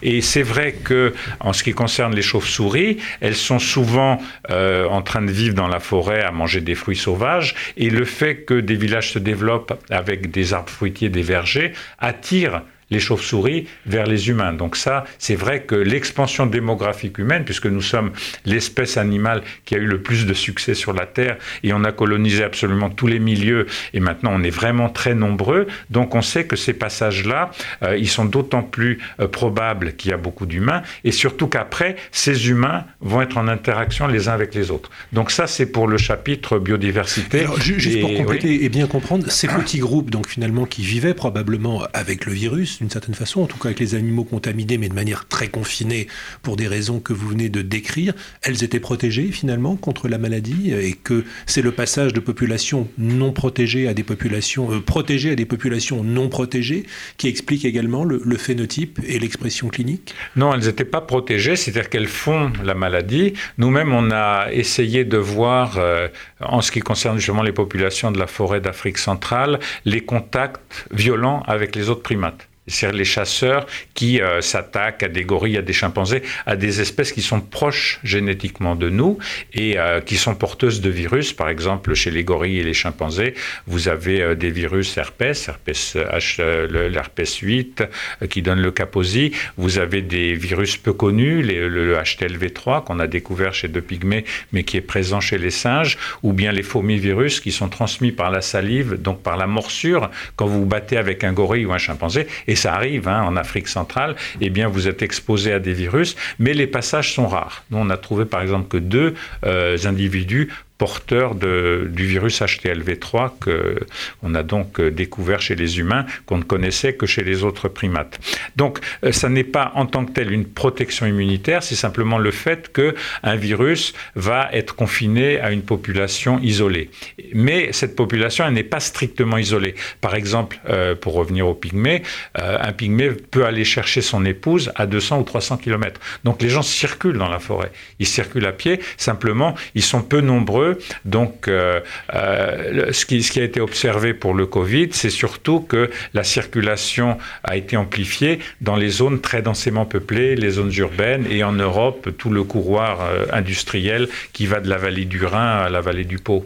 Et 0.02 0.22
c'est 0.22 0.44
vrai 0.44 0.74
que 0.74 1.14
en 1.40 1.54
ce 1.54 1.64
qui 1.64 1.74
concerne 1.74 2.16
les 2.16 2.22
chauves-souris, 2.22 2.98
elles 3.22 3.36
sont 3.36 3.60
souvent 3.60 4.20
euh, 4.50 4.86
en 4.88 5.02
train 5.02 5.22
de 5.22 5.32
vivre 5.32 5.56
dans 5.56 5.68
la 5.68 5.80
forêt 5.80 6.24
à 6.24 6.32
manger 6.32 6.62
des 6.62 6.76
fruits 6.76 6.96
sauvages 6.96 7.56
et 7.78 7.90
le 7.90 8.06
fait 8.06 8.44
que 8.44 8.60
des 8.60 8.76
villages 8.76 9.12
se 9.12 9.20
développent 9.20 9.80
avec 9.90 10.32
des 10.32 10.54
arbres 10.54 10.70
fruitiers, 10.70 11.10
des 11.10 11.22
vergers, 11.22 11.74
attire 12.00 12.62
les 12.94 13.00
chauves-souris 13.00 13.68
vers 13.86 14.06
les 14.06 14.30
humains. 14.30 14.54
Donc 14.54 14.78
ça, 14.78 15.04
c'est 15.20 15.36
vrai 15.36 15.64
que 15.64 15.76
l'expansion 15.76 16.46
démographique 16.46 17.18
humaine, 17.18 17.44
puisque 17.44 17.68
nous 17.68 17.82
sommes 17.82 18.12
l'espèce 18.46 18.98
animale 18.98 19.44
qui 19.66 19.76
a 19.76 19.78
eu 19.80 19.88
le 19.88 20.02
plus 20.02 20.26
de 20.26 20.34
succès 20.34 20.74
sur 20.74 20.94
la 20.94 21.06
Terre, 21.06 21.38
et 21.64 21.74
on 21.74 21.84
a 21.84 21.92
colonisé 21.92 22.44
absolument 22.44 22.90
tous 22.90 23.08
les 23.08 23.20
milieux, 23.20 23.66
et 23.94 24.00
maintenant 24.00 24.32
on 24.34 24.44
est 24.44 24.50
vraiment 24.50 24.90
très 24.90 25.16
nombreux, 25.16 25.68
donc 25.90 26.16
on 26.16 26.22
sait 26.22 26.46
que 26.46 26.56
ces 26.56 26.74
passages-là, 26.74 27.52
euh, 27.84 27.98
ils 27.98 28.10
sont 28.10 28.26
d'autant 28.26 28.64
plus 28.64 29.00
euh, 29.20 29.28
probables 29.28 29.94
qu'il 29.94 30.12
y 30.12 30.14
a 30.14 30.18
beaucoup 30.18 30.46
d'humains, 30.46 30.84
et 31.04 31.12
surtout 31.12 31.48
qu'après, 31.48 31.96
ces 32.12 32.50
humains 32.50 32.86
vont 33.02 33.22
être 33.22 33.38
en 33.38 33.48
interaction 33.48 34.08
les 34.08 34.28
uns 34.30 34.34
avec 34.34 34.54
les 34.56 34.72
autres. 34.72 34.90
Donc 35.12 35.32
ça, 35.32 35.48
c'est 35.48 35.66
pour 35.66 35.88
le 35.88 35.98
chapitre 35.98 36.60
biodiversité. 36.60 37.42
Alors, 37.42 37.60
juste 37.60 38.00
pour 38.02 38.14
compléter 38.14 38.64
et 38.64 38.70
bien 38.70 38.88
comprendre, 38.88 39.30
ces 39.32 39.48
petits 39.48 39.80
groupes, 39.80 40.10
donc 40.10 40.28
finalement, 40.28 40.66
qui 40.66 40.84
vivaient 40.84 41.14
probablement 41.14 41.84
avec 41.94 42.26
le 42.26 42.34
virus, 42.34 42.80
d'une 42.84 42.92
certaine 42.92 43.16
façon, 43.16 43.42
en 43.42 43.46
tout 43.46 43.58
cas 43.58 43.70
avec 43.70 43.80
les 43.80 43.96
animaux 43.96 44.26
contaminés, 44.26 44.78
mais 44.78 44.90
de 44.90 44.94
manière 44.94 45.26
très 45.26 45.48
confinée 45.48 46.08
pour 46.42 46.58
des 46.58 46.68
raisons 46.68 47.00
que 47.00 47.14
vous 47.14 47.30
venez 47.30 47.48
de 47.48 47.62
décrire, 47.62 48.14
elles 48.42 48.62
étaient 48.64 48.82
protégées 48.82 49.32
finalement 49.32 49.78
contre 49.78 50.10
la 50.10 50.18
maladie 50.18 50.74
et 50.74 50.92
que 50.92 51.24
c'est 51.46 51.62
le 51.62 51.72
passage 51.72 52.12
de 52.12 52.20
populations 52.20 52.90
non 52.98 53.32
protégées 53.32 53.88
à 53.88 53.94
des 53.94 54.04
populations 54.04 54.70
euh, 54.70 54.82
protégées 54.82 55.32
à 55.32 55.36
des 55.36 55.46
populations 55.46 56.04
non 56.04 56.28
protégées 56.28 56.86
qui 57.16 57.30
explique 57.30 57.64
également 57.64 58.04
le, 58.04 58.20
phénotype 58.38 59.00
et 59.08 59.20
l'expression 59.20 59.70
clinique? 59.70 60.14
Non, 60.36 60.54
elles 60.54 60.66
n'étaient 60.66 60.84
pas 60.84 61.00
protégées, 61.00 61.56
c'est-à-dire 61.56 61.90
qu'elles 61.90 62.08
font 62.08 62.52
la 62.64 62.74
maladie. 62.74 63.34
Nous-mêmes, 63.58 63.94
on 63.94 64.12
a 64.12 64.48
essayé 64.52 65.06
de 65.06 65.18
voir, 65.18 65.78
euh, 65.78 66.10
en 66.42 66.62
ce 66.62 66.72
qui 66.72 66.82
concerne 66.82 67.18
justement 67.18 67.44
les 67.44 67.54
populations 67.54 68.12
de 68.12 68.20
la 68.20 68.28
forêt 68.28 68.60
d'Afrique 68.60 68.98
centrale, 68.98 69.60
les 69.86 70.02
contacts 70.02 70.88
violents 70.92 71.44
avec 71.48 71.76
les 71.78 71.90
autres 71.90 72.02
primates 72.02 72.50
cest 72.68 72.94
les 72.94 73.06
chasseurs 73.06 73.66
qui 73.94 74.22
euh, 74.22 74.42
s'attaquent 74.42 75.04
à 75.04 75.08
des 75.08 75.24
gorilles, 75.24 75.58
à 75.58 75.62
des 75.62 75.74
chimpanzés, 75.74 76.24
à 76.46 76.56
des 76.56 76.82
espèces 76.82 77.12
qui 77.12 77.22
sont 77.22 77.42
proches 77.42 78.00
génétiquement 78.04 78.76
de 78.76 78.90
nous 78.90 79.18
et 79.54 79.78
euh, 79.78 80.02
qui 80.02 80.16
sont 80.16 80.36
porteuses 80.36 80.82
de 80.82 80.90
virus. 80.90 81.34
Par 81.34 81.50
exemple, 81.50 81.94
chez 81.94 82.12
les 82.12 82.24
gorilles 82.24 82.60
et 82.60 82.64
les 82.64 82.74
chimpanzés, 82.74 83.34
vous 83.68 83.88
avez 83.88 84.22
euh, 84.22 84.36
des 84.36 84.50
virus 84.50 84.98
herpès, 84.98 85.48
herpès 85.48 85.96
H, 85.96 86.42
l'herpès 86.90 87.38
8 87.38 87.84
qui 88.30 88.42
donne 88.42 88.62
le 88.62 88.72
kaposi. 88.72 89.34
Vous 89.58 89.78
avez 89.78 90.02
des 90.02 90.34
virus 90.34 90.78
peu 90.78 90.94
connus, 90.94 91.42
le, 91.44 91.96
HTLV3 91.98 92.84
qu'on 92.84 93.00
a 93.00 93.08
découvert 93.08 93.54
chez 93.54 93.68
deux 93.68 93.82
pygmées, 93.82 94.26
mais 94.52 94.64
qui 94.64 94.78
est 94.78 94.82
présent 94.82 95.20
chez 95.20 95.38
les 95.38 95.52
singes, 95.52 95.98
ou 96.24 96.34
bien 96.34 96.52
les 96.52 96.64
fomivirus 96.64 97.40
qui 97.40 97.52
sont 97.52 97.70
transmis 97.70 98.12
par 98.12 98.32
la 98.32 98.42
salive, 98.42 98.96
donc 98.96 99.22
par 99.22 99.38
la 99.38 99.48
morsure, 99.48 100.10
quand 100.36 100.46
vous 100.46 100.62
vous 100.62 100.66
battez 100.66 100.98
avec 100.98 101.24
un 101.24 101.34
gorille 101.34 101.66
ou 101.66 101.74
un 101.74 101.78
chimpanzé 101.78 102.28
ça 102.56 102.74
arrive 102.74 103.08
hein, 103.08 103.24
en 103.24 103.36
Afrique 103.36 103.68
centrale, 103.68 104.16
eh 104.42 104.50
bien 104.50 104.68
vous 104.68 104.88
êtes 104.88 105.02
exposé 105.02 105.54
à 105.54 105.60
des 105.60 105.74
virus, 105.74 106.16
mais 106.40 106.54
les 106.54 106.68
passages 106.68 107.14
sont 107.14 107.28
rares. 107.28 107.64
Nous, 107.70 107.78
on 107.78 107.90
a 107.90 107.98
trouvé 107.98 108.26
par 108.26 108.42
exemple 108.42 108.68
que 108.68 108.78
deux 108.78 109.14
euh, 109.46 109.78
individus 109.86 110.50
porteur 110.84 111.36
du 111.36 112.06
virus 112.06 112.42
HTLV3 112.42 113.32
qu'on 113.40 114.36
a 114.36 114.44
donc 114.44 114.82
euh, 114.82 114.92
découvert 114.92 115.40
chez 115.40 115.56
les 115.56 115.80
humains, 115.80 116.06
qu'on 116.26 116.40
ne 116.40 116.44
connaissait 116.44 116.94
que 116.94 117.06
chez 117.06 117.24
les 117.24 117.46
autres 117.46 117.70
primates. 117.70 118.20
Donc, 118.58 118.80
euh, 119.06 119.14
ça 119.14 119.30
n'est 119.30 119.46
pas 119.46 119.72
en 119.76 119.86
tant 119.86 120.04
que 120.04 120.12
tel 120.12 120.30
une 120.34 120.44
protection 120.44 121.06
immunitaire, 121.06 121.64
c'est 121.64 121.78
simplement 121.88 122.18
le 122.18 122.32
fait 122.32 122.70
qu'un 122.74 123.36
virus 123.38 123.94
va 124.16 124.50
être 124.52 124.76
confiné 124.76 125.40
à 125.40 125.52
une 125.52 125.62
population 125.62 126.38
isolée. 126.42 126.90
Mais 127.34 127.72
cette 127.72 127.96
population, 127.96 128.46
elle 128.46 128.54
n'est 128.54 128.72
pas 128.76 128.82
strictement 128.82 129.38
isolée. 129.38 129.76
Par 130.02 130.16
exemple, 130.16 130.60
euh, 130.68 130.96
pour 130.96 131.14
revenir 131.14 131.48
au 131.48 131.54
pygmée, 131.54 132.04
un 132.36 132.74
pygmée 132.74 133.10
peut 133.12 133.46
aller 133.46 133.64
chercher 133.64 134.02
son 134.02 134.26
épouse 134.26 134.74
à 134.76 134.86
200 134.86 135.20
ou 135.22 135.24
300 135.24 135.58
km. 135.58 136.02
Donc, 136.26 136.42
les 136.42 136.50
gens 136.50 136.62
circulent 136.62 137.18
dans 137.18 137.30
la 137.30 137.40
forêt. 137.40 137.72
Ils 138.00 138.08
circulent 138.08 138.46
à 138.46 138.52
pied, 138.52 138.82
simplement, 138.98 139.56
ils 139.76 139.82
sont 139.82 140.02
peu 140.02 140.20
nombreux 140.20 140.73
donc, 141.06 141.48
euh, 141.48 141.80
euh, 142.14 142.92
ce, 142.92 143.06
qui, 143.06 143.40
a 143.40 143.44
été 143.44 143.60
observé 143.60 144.14
pour 144.14 144.34
le 144.34 144.46
Covid, 144.46 144.90
c'est 144.92 145.10
surtout 145.10 145.60
que 145.60 145.90
la 146.14 146.24
circulation 146.24 147.18
a 147.44 147.56
été 147.58 147.78
amplifiée 147.78 148.40
dans 148.62 148.76
les 148.76 148.90
zones 148.90 149.22
très 149.22 149.42
densément 149.42 149.86
peuplées, 149.86 150.36
les 150.36 150.52
zones 150.52 150.74
urbaines, 150.78 151.26
et 151.30 151.44
en 151.44 151.54
Europe, 151.54 152.10
tout 152.18 152.30
le 152.30 152.44
couloir 152.44 153.02
euh, 153.02 153.26
industriel 153.32 154.08
qui 154.34 154.46
va 154.46 154.60
de 154.60 154.70
la 154.70 154.78
vallée 154.78 155.06
du 155.06 155.26
Rhin 155.26 155.58
à 155.58 155.70
la 155.70 155.82
vallée 155.82 156.06
du 156.06 156.18
Pau. 156.18 156.46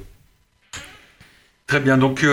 Très 1.67 1.79
bien. 1.79 1.97
Donc, 1.97 2.25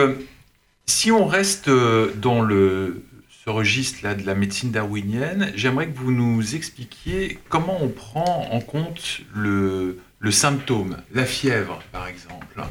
si 0.86 1.10
on 1.10 1.26
reste 1.26 1.68
dans 1.68 2.40
le, 2.40 3.02
ce 3.44 3.50
registre-là 3.50 4.14
de 4.14 4.24
la 4.24 4.34
médecine 4.34 4.70
darwinienne, 4.70 5.52
j'aimerais 5.54 5.88
que 5.88 5.96
vous 5.98 6.12
nous 6.12 6.54
expliquiez 6.54 7.38
comment 7.50 7.76
on 7.82 7.88
prend 7.88 8.48
en 8.50 8.60
compte 8.60 9.20
le, 9.34 9.98
le 10.24 10.30
symptôme, 10.30 10.96
la 11.12 11.26
fièvre 11.26 11.82
par 11.92 12.08
exemple. 12.08 12.62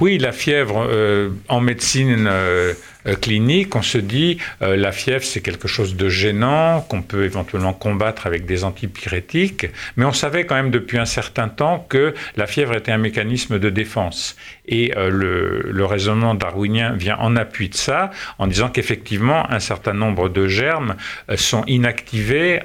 Oui, 0.00 0.18
la 0.18 0.30
fièvre 0.30 0.86
euh, 0.88 1.30
en 1.48 1.60
médecine 1.60 2.28
euh, 2.28 2.74
clinique, 3.14 3.76
on 3.76 3.82
se 3.82 3.98
dit 3.98 4.38
euh, 4.62 4.76
la 4.76 4.92
fièvre 4.92 5.24
c'est 5.24 5.40
quelque 5.40 5.68
chose 5.68 5.96
de 5.96 6.08
gênant 6.08 6.80
qu'on 6.80 7.02
peut 7.02 7.24
éventuellement 7.24 7.72
combattre 7.72 8.26
avec 8.26 8.46
des 8.46 8.64
antipyrétiques, 8.64 9.66
mais 9.96 10.04
on 10.04 10.12
savait 10.12 10.44
quand 10.44 10.56
même 10.56 10.70
depuis 10.70 10.98
un 10.98 11.04
certain 11.04 11.48
temps 11.48 11.86
que 11.88 12.14
la 12.36 12.46
fièvre 12.46 12.74
était 12.74 12.92
un 12.92 12.98
mécanisme 12.98 13.58
de 13.58 13.70
défense. 13.70 14.36
Et 14.66 14.92
euh, 14.96 15.10
le, 15.10 15.86
raisonnement 15.86 16.34
darwinien 16.34 16.94
vient 16.94 17.16
en 17.18 17.36
appui 17.36 17.68
de 17.68 17.76
ça, 17.76 18.10
en 18.38 18.48
disant 18.48 18.68
qu'effectivement 18.68 19.48
un 19.52 19.60
certain 19.60 19.92
nombre 19.92 20.28
de 20.28 20.48
germes 20.48 20.96
sont 21.36 21.62
inactivés 21.68 22.60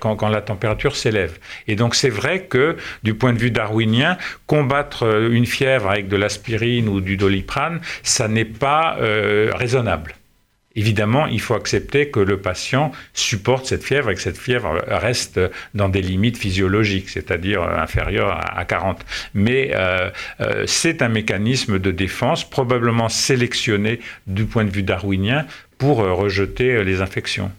quand, 0.00 0.16
quand, 0.16 0.28
la 0.28 0.40
température 0.40 0.96
s'élève. 0.96 1.38
Et 1.68 1.76
donc 1.76 1.94
c'est 1.94 2.10
vrai 2.10 2.40
que 2.40 2.76
du 3.04 3.14
point 3.14 3.32
de 3.32 3.38
vue 3.38 3.52
darwinien, 3.52 4.18
combattre 4.48 5.04
une 5.30 5.46
fièvre 5.46 5.90
avec 5.90 6.08
de 6.08 6.16
l'aspirine 6.16 6.88
ou 6.88 7.00
du 7.00 7.16
doliprane, 7.16 7.80
ça 8.02 8.26
n'est 8.26 8.44
pas 8.44 8.96
raisonnable 8.98 9.75
Évidemment, 10.76 11.26
il 11.26 11.40
faut 11.40 11.54
accepter 11.54 12.10
que 12.10 12.20
le 12.20 12.38
patient 12.38 12.92
supporte 13.14 13.64
cette 13.64 13.82
fièvre 13.82 14.10
et 14.10 14.14
que 14.14 14.20
cette 14.20 14.36
fièvre 14.36 14.84
reste 14.86 15.40
dans 15.74 15.88
des 15.88 16.02
limites 16.02 16.36
physiologiques, 16.36 17.08
c'est-à-dire 17.08 17.62
inférieures 17.62 18.38
à 18.38 18.64
40. 18.66 19.04
Mais 19.32 19.70
euh, 19.74 20.10
euh, 20.40 20.64
c'est 20.66 21.00
un 21.00 21.08
mécanisme 21.08 21.78
de 21.78 21.90
défense 21.90 22.48
probablement 22.48 23.08
sélectionné 23.08 24.00
du 24.26 24.44
point 24.44 24.64
de 24.64 24.70
vue 24.70 24.82
darwinien 24.82 25.46
pour 25.78 26.02
euh, 26.02 26.12
rejeter 26.12 26.84
les 26.84 27.00
infections. 27.00 27.50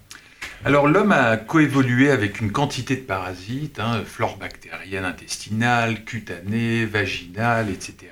Alors 0.64 0.88
l'homme 0.88 1.12
a 1.12 1.38
coévolué 1.38 2.12
avec 2.12 2.40
une 2.40 2.52
quantité 2.52 2.96
de 2.96 3.02
parasites, 3.02 3.80
hein, 3.80 4.04
flore 4.06 4.38
bactérienne 4.38 5.06
intestinale, 5.06 6.04
cutanée, 6.04 6.86
vaginale, 6.86 7.70
etc. 7.70 8.12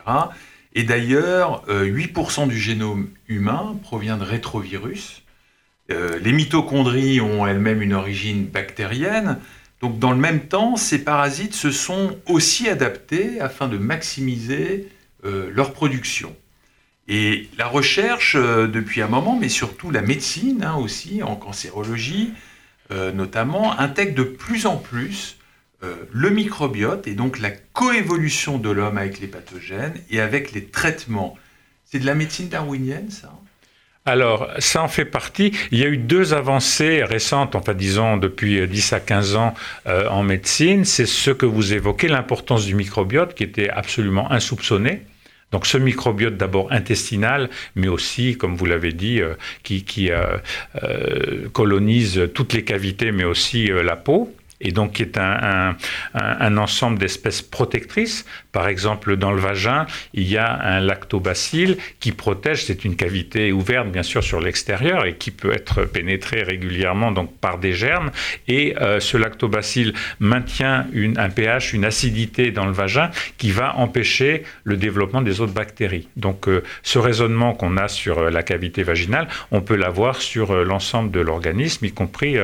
Et 0.76 0.84
d'ailleurs, 0.84 1.64
8% 1.70 2.44
euh, 2.44 2.48
du 2.48 2.60
génome 2.60 3.08
humain 3.30 3.78
provient 3.82 4.18
de 4.18 4.24
rétrovirus. 4.24 5.24
Euh, 5.90 6.20
les 6.20 6.34
mitochondries 6.34 7.22
ont 7.22 7.48
elles-mêmes 7.48 7.82
une 7.82 7.94
origine 7.94 8.46
bactérienne. 8.46 9.40
Donc 9.82 10.00
dans 10.00 10.12
le 10.12 10.18
même 10.18 10.42
temps, 10.42 10.76
ces 10.76 11.04
parasites 11.04 11.54
se 11.54 11.72
sont 11.72 12.18
aussi 12.28 12.68
adaptés 12.68 13.40
afin 13.40 13.70
de 13.70 13.78
maximiser 13.78 14.90
euh, 15.24 15.50
leur 15.54 15.72
production. 15.72 16.36
Et 17.08 17.48
la 17.58 17.68
recherche, 17.68 18.36
depuis 18.36 19.02
un 19.02 19.08
moment, 19.08 19.38
mais 19.40 19.48
surtout 19.48 19.92
la 19.92 20.02
médecine 20.02 20.64
hein, 20.64 20.76
aussi, 20.76 21.24
en 21.24 21.36
cancérologie 21.36 22.34
notamment, 23.16 23.80
intègre 23.80 24.14
de 24.14 24.24
plus 24.24 24.68
en 24.68 24.78
plus 24.78 25.38
le 25.82 26.30
microbiote 26.30 27.08
et 27.08 27.14
donc 27.14 27.40
la 27.40 27.52
coévolution 27.52 28.58
de 28.58 28.70
l'homme 28.70 28.98
avec 28.98 29.20
les 29.20 29.28
pathogènes 29.28 29.94
et 30.10 30.20
avec 30.20 30.52
les 30.52 30.66
traitements. 30.66 31.38
C'est 31.84 32.00
de 32.00 32.06
la 32.06 32.16
médecine 32.16 32.50
darwinienne, 32.50 33.12
ça 33.12 33.32
alors, 34.08 34.52
ça 34.60 34.84
en 34.84 34.88
fait 34.88 35.06
partie. 35.06 35.52
Il 35.72 35.80
y 35.80 35.84
a 35.84 35.88
eu 35.88 35.98
deux 35.98 36.36
avancées 36.36 37.04
récentes, 37.04 37.56
enfin 37.56 37.74
disons 37.74 38.18
depuis 38.18 38.68
10 38.68 38.94
à 38.94 39.00
15 39.00 39.36
ans 39.36 39.56
euh, 39.88 40.08
en 40.10 40.22
médecine. 40.22 40.86
C'est 40.86 41.08
ce 41.08 41.32
que 41.32 41.48
vous 41.48 41.74
évoquez, 41.74 42.08
l'importance 42.08 42.66
du 42.66 42.76
microbiote 42.76 43.34
qui 43.34 43.44
était 43.44 43.70
absolument 43.70 44.32
insoupçonné. 44.32 45.02
Donc 45.52 45.66
ce 45.66 45.80
microbiote 45.80 46.38
d'abord 46.38 46.72
intestinal, 46.72 47.50
mais 47.76 47.88
aussi, 47.88 48.38
comme 48.38 48.56
vous 48.56 48.68
l'avez 48.68 48.92
dit, 48.92 49.22
euh, 49.22 49.34
qui, 49.64 50.12
colonise 51.54 52.30
toutes 52.36 52.54
les 52.54 52.64
cavités, 52.64 53.12
mais 53.12 53.24
aussi 53.24 53.68
la 53.68 53.96
peau 53.96 54.36
et 54.62 54.72
donc 54.72 54.94
qui 54.94 55.02
est 55.04 55.18
un, 55.18 55.76
un, 56.14 56.58
ensemble 56.58 56.98
d'espèces 56.98 57.42
protectrices. 57.42 58.26
Par 58.52 58.68
exemple, 58.68 59.18
dans 59.18 59.32
le 59.32 59.40
vagin, 59.40 59.86
il 60.14 60.24
y 60.24 60.38
a 60.38 60.54
un 60.54 60.80
lactobacille 60.80 61.78
qui 62.00 62.12
protège, 62.12 62.66
c'est 62.66 62.86
une 62.86 62.96
cavité 62.96 63.52
ouverte 63.52 63.90
bien 63.90 64.04
sûr 64.04 64.24
sur 64.24 64.40
l'extérieur 64.40 65.06
et 65.06 65.16
qui 65.16 65.32
peut 65.32 65.52
être 65.52 65.84
pénétrée 65.84 66.44
régulièrement 66.44 67.12
donc 67.12 67.36
par 67.38 67.58
des 67.58 67.74
germes. 67.74 68.12
Et 68.48 68.76
euh, 68.82 69.00
ce 69.00 69.18
lactobacille 69.18 69.94
maintient 70.20 70.88
une, 70.94 71.18
un 71.20 71.30
pH, 71.30 71.74
une 71.74 71.86
acidité 71.86 72.52
dans 72.52 72.66
le 72.66 72.72
vagin 72.72 73.10
qui 73.38 73.52
va 73.52 73.76
empêcher 73.78 74.44
le 74.64 74.78
développement 74.78 75.22
des 75.22 75.42
autres 75.42 75.54
bactéries. 75.54 76.08
Donc 76.16 76.48
euh, 76.48 76.64
ce 76.84 76.98
raisonnement 76.98 77.54
qu'on 77.54 77.78
a 77.78 77.88
sur 77.88 78.20
euh, 78.20 78.30
la 78.30 78.44
cavité 78.44 78.84
vaginale, 78.84 79.28
on 79.52 79.62
peut 79.62 79.76
l'avoir 79.76 80.22
sur 80.22 80.56
l'ensemble 80.64 81.12
de 81.12 81.20
l'organisme, 81.20 81.86
y 81.86 81.92
compris 81.92 82.36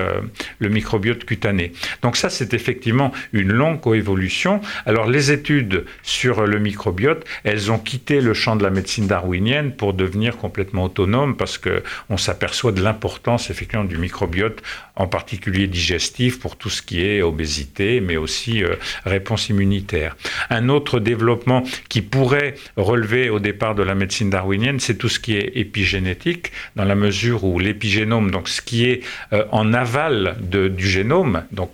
le 0.60 0.70
microbiote 0.70 1.26
cutané. 1.26 1.72
Donc 2.02 2.18
ça, 2.18 2.30
c'est 2.30 2.54
effectivement 2.54 3.12
une 3.34 3.52
longue 3.52 3.80
coévolution. 3.80 4.62
Alors 4.86 5.08
les 5.08 5.32
études 5.32 5.86
sur 6.04 6.46
le 6.46 6.60
microbiote, 6.60 7.26
elles 7.44 7.72
ont 7.72 7.80
quitté 7.80 8.22
le 8.22 8.34
champ 8.34 8.56
de 8.56 8.64
la 8.64 8.70
médecine 8.70 9.08
darwinienne 9.08 9.74
pour 9.76 9.94
devenir 9.94 10.38
complètement 10.38 10.86
autonomes 10.86 11.36
parce 11.38 11.58
que 11.58 11.84
on 12.10 12.18
s'aperçoit 12.18 12.72
de 12.72 12.82
l'importance 12.82 13.50
effectivement 13.50 13.86
du 13.86 13.98
microbiote, 13.98 14.62
en 15.02 15.08
particulier 15.08 15.66
digestif 15.66 16.40
pour 16.40 16.58
tout 16.58 16.70
ce 16.70 16.84
qui 16.84 17.04
est 17.04 17.24
obésité, 17.24 18.02
mais 18.02 18.18
aussi 18.18 18.64
euh, 18.64 18.76
réponse 19.04 19.50
immunitaire. 19.50 20.16
Un 20.52 20.70
autre 20.70 21.00
développement 21.00 21.64
qui 21.90 22.04
pourrait 22.04 22.54
relever 22.78 23.32
au 23.32 23.40
départ 23.40 23.74
de 23.74 23.82
la 23.82 23.96
médecine 23.96 24.30
darwinienne, 24.30 24.80
c'est 24.80 25.00
tout 25.00 25.10
ce 25.10 25.20
qui 25.20 25.36
est 25.36 25.54
épigénétique, 25.56 26.52
dans 26.76 26.86
la 26.86 26.94
mesure 26.94 27.44
où 27.44 27.58
l'épigénome, 27.58 28.30
donc 28.30 28.48
ce 28.48 28.62
qui 28.62 28.86
est 28.86 29.02
euh, 29.34 29.44
en 29.52 29.74
aval 29.74 30.38
du 30.40 30.88
génome, 30.88 31.46
donc 31.52 31.72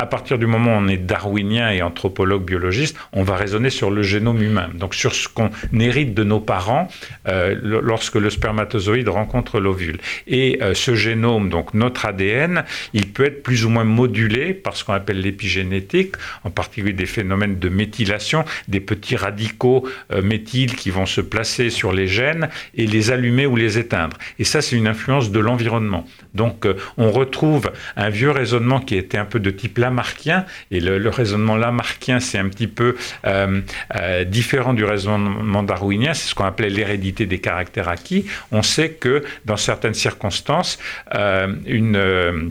à 0.00 0.06
partir 0.06 0.38
du 0.38 0.46
moment 0.46 0.72
où 0.72 0.80
on 0.80 0.88
est 0.88 0.96
darwinien 0.96 1.70
et 1.70 1.82
anthropologue 1.82 2.42
biologiste, 2.42 2.96
on 3.12 3.22
va 3.22 3.36
raisonner 3.36 3.68
sur 3.68 3.90
le 3.90 4.00
génome 4.00 4.42
humain, 4.42 4.70
donc 4.72 4.94
sur 4.94 5.14
ce 5.14 5.28
qu'on 5.28 5.50
hérite 5.78 6.14
de 6.14 6.24
nos 6.24 6.40
parents 6.40 6.88
euh, 7.28 7.54
lorsque 7.82 8.14
le 8.14 8.30
spermatozoïde 8.30 9.10
rencontre 9.10 9.60
l'ovule. 9.60 9.98
Et 10.26 10.58
euh, 10.62 10.72
ce 10.72 10.94
génome, 10.94 11.50
donc 11.50 11.74
notre 11.74 12.06
ADN, 12.06 12.64
il 12.94 13.08
peut 13.08 13.26
être 13.26 13.42
plus 13.42 13.66
ou 13.66 13.68
moins 13.68 13.84
modulé 13.84 14.54
par 14.54 14.74
ce 14.74 14.84
qu'on 14.84 14.94
appelle 14.94 15.20
l'épigénétique, 15.20 16.14
en 16.44 16.50
particulier 16.50 16.94
des 16.94 17.04
phénomènes 17.04 17.58
de 17.58 17.68
méthylation, 17.68 18.46
des 18.68 18.80
petits 18.80 19.16
radicaux 19.16 19.86
euh, 20.12 20.22
méthyles 20.22 20.76
qui 20.76 20.90
vont 20.90 21.04
se 21.04 21.20
placer 21.20 21.68
sur 21.68 21.92
les 21.92 22.06
gènes 22.06 22.48
et 22.74 22.86
les 22.86 23.10
allumer 23.10 23.44
ou 23.44 23.54
les 23.54 23.76
éteindre. 23.76 24.16
Et 24.38 24.44
ça, 24.44 24.62
c'est 24.62 24.76
une 24.76 24.86
influence 24.86 25.30
de 25.30 25.40
l'environnement. 25.40 26.06
Donc 26.32 26.66
on 26.96 27.10
retrouve 27.10 27.70
un 27.96 28.08
vieux 28.08 28.30
raisonnement 28.30 28.80
qui 28.80 28.96
était 28.96 29.18
un 29.18 29.26
peu 29.26 29.40
de 29.40 29.50
type 29.50 29.76
lamarckien, 29.90 30.46
et 30.70 30.80
le, 30.80 31.08
raisonnement 31.08 31.56
lamarckien, 31.56 32.20
c'est 32.20 32.38
un 32.38 32.48
petit 32.48 32.68
peu 32.68 32.96
euh, 33.26 33.60
euh, 33.96 34.24
différent 34.24 34.72
du 34.72 34.84
raisonnement 34.84 35.62
darwinien, 35.62 36.14
c'est 36.14 36.28
ce 36.30 36.34
qu'on 36.34 36.44
appelait 36.44 36.70
l'hérédité 36.70 37.26
des 37.26 37.40
caractères 37.40 37.88
acquis. 37.88 38.24
On 38.52 38.62
sait 38.62 38.90
que 38.90 39.24
dans 39.44 39.56
certaines 39.56 39.94
circonstances, 39.94 40.78
euh, 41.14 42.48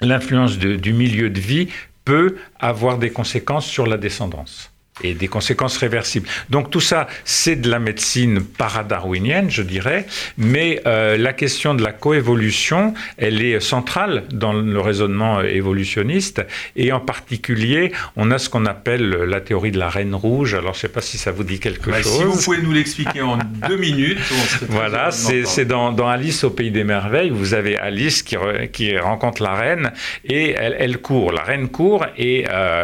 l'influence 0.00 0.58
du 0.58 0.92
milieu 0.92 1.28
de 1.28 1.40
vie 1.40 1.68
peut 2.04 2.36
avoir 2.58 2.96
des 2.98 3.10
conséquences 3.10 3.66
sur 3.66 3.86
la 3.86 3.98
descendance 3.98 4.70
et 5.02 5.14
des 5.14 5.28
conséquences 5.28 5.76
réversibles. 5.76 6.28
Donc 6.48 6.70
tout 6.70 6.80
ça, 6.80 7.06
c'est 7.24 7.56
de 7.56 7.70
la 7.70 7.78
médecine 7.78 8.40
paradarwinienne, 8.42 9.50
je 9.50 9.62
dirais, 9.62 10.06
mais 10.38 10.80
euh, 10.86 11.16
la 11.16 11.32
question 11.32 11.74
de 11.74 11.82
la 11.82 11.92
coévolution, 11.92 12.94
elle 13.16 13.42
est 13.42 13.60
centrale 13.60 14.24
dans 14.32 14.52
le 14.52 14.80
raisonnement 14.80 15.40
évolutionniste, 15.42 16.42
et 16.76 16.92
en 16.92 17.00
particulier, 17.00 17.92
on 18.16 18.30
a 18.30 18.38
ce 18.38 18.48
qu'on 18.48 18.66
appelle 18.66 19.08
la 19.10 19.40
théorie 19.40 19.70
de 19.70 19.78
la 19.78 19.88
reine 19.88 20.14
rouge. 20.14 20.54
Alors 20.54 20.74
je 20.74 20.78
ne 20.78 20.82
sais 20.82 20.88
pas 20.88 21.00
si 21.00 21.18
ça 21.18 21.32
vous 21.32 21.44
dit 21.44 21.60
quelque 21.60 21.92
chose. 21.92 22.18
Si 22.18 22.24
vous 22.24 22.42
pouvez 22.42 22.62
nous 22.62 22.72
l'expliquer 22.72 23.22
en 23.22 23.38
deux 23.68 23.76
minutes. 23.76 24.18
Voilà, 24.68 25.10
c'est 25.10 25.64
dans, 25.64 25.92
dans, 25.92 26.08
Alice 26.08 26.44
au 26.44 26.50
pays 26.50 26.70
des 26.70 26.84
merveilles, 26.84 27.30
vous 27.30 27.54
avez 27.54 27.76
Alice 27.76 28.22
qui, 28.22 28.36
qui 28.72 28.98
rencontre 28.98 29.42
la 29.42 29.54
reine 29.54 29.92
et 30.24 30.50
elle, 30.50 30.76
elle, 30.78 30.98
court. 30.98 31.32
La 31.32 31.42
reine 31.42 31.68
court 31.68 32.06
et, 32.16 32.44
euh, 32.50 32.82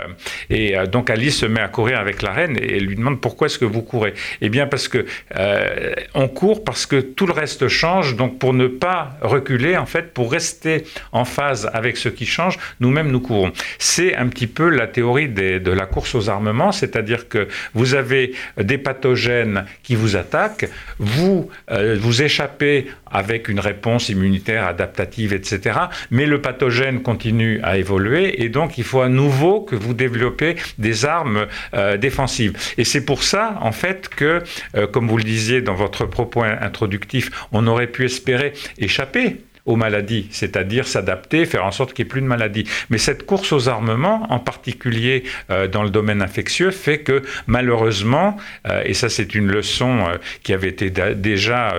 et 0.51 0.77
euh, 0.77 0.87
donc 0.87 1.11
Alice 1.11 1.39
se 1.39 1.47
met 1.47 1.61
à 1.61 1.69
courir 1.69 1.99
avec 1.99 2.06
la 2.23 2.33
reine 2.33 2.57
et 2.61 2.81
lui 2.81 2.97
demande 2.97 3.21
pourquoi 3.21 3.47
est-ce 3.47 3.59
que 3.59 3.65
vous 3.65 3.83
courez. 3.83 4.15
Eh 4.41 4.49
bien 4.49 4.67
parce 4.67 4.89
que 4.89 5.07
euh, 5.37 5.95
on 6.15 6.29
court 6.29 6.65
parce 6.65 6.87
que 6.87 7.01
tout 7.01 7.27
le 7.27 7.33
reste 7.33 7.69
change, 7.69 8.17
donc 8.17 8.39
pour 8.39 8.55
ne 8.55 8.67
pas 8.67 9.11
reculer, 9.21 9.77
en 9.77 9.87
fait, 9.87 10.13
pour 10.13 10.33
rester 10.33 10.85
en 11.13 11.25
phase 11.25 11.71
avec 11.73 11.97
ce 11.97 12.09
qui 12.09 12.27
change, 12.27 12.59
nous-mêmes 12.81 13.11
nous 13.11 13.21
courons. 13.21 13.53
C'est 13.79 14.15
un 14.15 14.29
petit 14.29 14.47
peu 14.47 14.69
la 14.69 14.87
théorie 14.87 15.29
de 15.29 15.71
la 15.71 15.87
course 15.87 16.15
aux 16.15 16.29
armements, 16.29 16.73
c'est-à-dire 16.73 17.29
que 17.29 17.49
vous 17.75 17.95
avez 17.95 18.35
des 18.59 18.79
pathogènes 18.79 19.65
qui 19.83 19.95
vous 19.95 20.17
attaquent, 20.17 20.69
vous 20.99 21.51
euh, 21.71 21.97
vous 22.01 22.23
échappez 22.23 22.87
avec 23.11 23.49
une 23.49 23.61
réponse 23.61 24.09
immunitaire 24.09 24.67
adaptative, 24.67 25.33
etc. 25.33 25.79
Mais 26.11 26.27
le 26.27 26.41
pathogène 26.41 27.03
continue 27.03 27.61
à 27.63 27.79
évoluer. 27.79 28.43
Et 28.43 28.49
donc 28.49 28.79
il 28.79 28.85
faut 28.85 29.01
à 29.01 29.09
nouveau 29.09 29.61
que 29.61 29.77
vous 29.77 29.95
développez 29.95 30.57
des 30.79 31.05
armes 31.05 31.47
euh, 31.75 31.86
défensives. 31.97 32.53
Et 32.79 32.85
c'est 32.85 33.05
pour 33.05 33.23
ça, 33.23 33.59
en 33.61 33.73
fait, 33.73 34.09
que, 34.09 34.43
euh, 34.77 34.87
comme 34.87 35.09
vous 35.09 35.17
le 35.17 35.25
disiez 35.25 35.63
dans 35.63 35.75
votre 35.75 36.07
propos 36.07 36.43
introductif, 36.43 37.31
on 37.53 37.67
aurait 37.67 37.87
pu 37.87 38.05
espérer 38.05 38.53
échapper 38.79 39.37
aux 39.67 39.77
maladies, 39.77 40.29
c'est-à-dire 40.31 40.87
s'adapter, 40.87 41.45
faire 41.45 41.65
en 41.65 41.73
sorte 41.73 41.93
qu'il 41.93 42.05
n'y 42.05 42.09
ait 42.09 42.11
plus 42.11 42.21
de 42.21 42.27
maladies. 42.27 42.65
Mais 42.89 42.99
cette 42.99 43.27
course 43.27 43.53
aux 43.53 43.69
armements, 43.69 44.27
en 44.31 44.39
particulier 44.39 45.25
euh, 45.51 45.67
dans 45.67 45.83
le 45.83 45.91
domaine 45.91 46.23
infectieux, 46.23 46.71
fait 46.71 47.01
que 47.01 47.23
malheureusement, 47.47 48.37
euh, 48.69 48.83
et 48.85 48.95
ça 48.95 49.09
c'est 49.09 49.35
une 49.35 49.49
leçon 49.49 50.07
euh, 50.07 50.17
qui 50.43 50.53
avait 50.53 50.69
été 50.69 50.91
déjà 50.91 51.75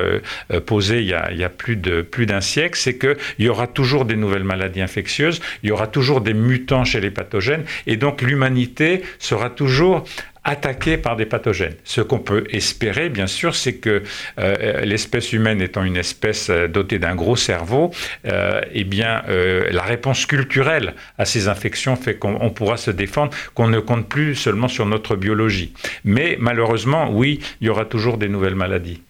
posée 0.66 1.02
il 1.02 1.08
y, 1.08 1.44
a, 1.44 1.50
plus 1.50 1.76
de 1.76 2.02
plus 2.02 2.26
d'un 2.26 2.42
siècle, 2.42 2.78
c'est 2.78 2.98
qu'il 2.98 3.16
y 3.40 3.50
aura 3.50 3.68
toujours 3.68 4.06
des 4.06 4.16
nouvelles 4.16 4.44
maladies 4.44 4.82
infectieuses, 4.82 5.42
il 5.64 5.70
y 5.70 5.72
aura 5.72 5.88
toujours 5.88 6.22
des 6.22 6.34
mutants 6.34 6.84
chez 6.84 7.00
les 7.00 7.12
pathogènes, 7.12 7.64
et 7.86 7.96
donc 7.96 8.22
l'humanité 8.22 9.02
sera 9.20 9.50
toujours 9.50 10.04
attaqués 10.48 10.98
par 10.98 11.18
des 11.18 11.26
pathogènes. 11.26 11.76
Ce 11.84 12.00
qu'on 12.00 12.20
peut 12.20 12.46
espérer, 12.50 13.10
bien 13.10 13.28
sûr, 13.28 13.54
c'est 13.54 13.76
que 13.76 14.02
euh, 14.40 14.82
l'espèce 14.86 15.34
humaine 15.34 15.62
étant 15.62 15.84
une 15.84 15.98
espèce 15.98 16.50
euh, 16.50 16.68
dotée 16.70 17.00
d'un 17.00 17.16
gros 17.16 17.36
cerveau, 17.36 17.92
euh, 18.26 18.62
eh 18.72 18.86
bien, 18.86 19.22
la 19.28 19.84
réponse 19.84 20.26
culturelle 20.26 20.94
à 21.18 21.26
ces 21.26 21.50
infections 21.50 21.98
fait 21.98 22.16
qu'on 22.16 22.50
pourra 22.50 22.78
se 22.78 22.92
défendre, 22.92 23.36
qu'on 23.54 23.68
ne 23.68 23.80
compte 23.80 24.08
plus 24.08 24.36
seulement 24.36 24.70
sur 24.70 24.86
notre 24.86 25.18
biologie. 25.18 25.74
Mais 26.06 26.38
malheureusement, 26.40 27.10
oui, 27.12 27.42
il 27.60 27.68
y 27.68 27.70
aura 27.70 27.84
toujours 27.84 28.18
des 28.18 28.30
nouvelles 28.30 28.56
maladies. 28.56 29.02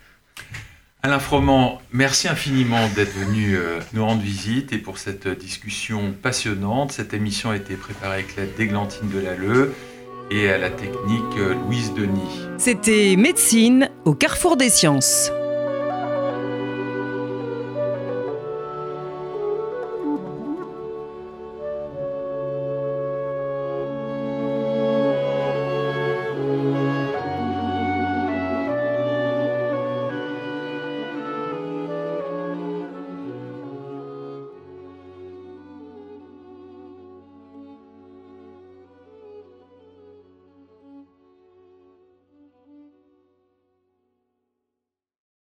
Alain 1.03 1.19
Froment, 1.19 1.79
merci 1.93 2.27
infiniment 2.27 2.89
d'être 2.95 3.13
venu 3.13 3.57
nous 3.93 4.03
rendre 4.03 4.21
visite 4.21 4.73
et 4.73 4.79
pour 4.79 4.97
cette 4.97 5.27
discussion 5.27 6.13
passionnante. 6.19 6.91
Cette 6.91 7.13
émission 7.13 7.51
a 7.51 7.55
été 7.55 7.75
préparée 7.75 8.15
avec 8.15 8.35
l'aide 8.35 8.55
d'Églantine 8.55 9.09
Delalleux 9.09 9.75
et 10.31 10.49
à 10.49 10.57
la 10.57 10.69
technique 10.69 11.23
Louise 11.65 11.93
Denis. 11.93 12.47
C'était 12.57 13.15
Médecine 13.17 13.89
au 14.05 14.13
carrefour 14.13 14.57
des 14.57 14.69
sciences. 14.69 15.31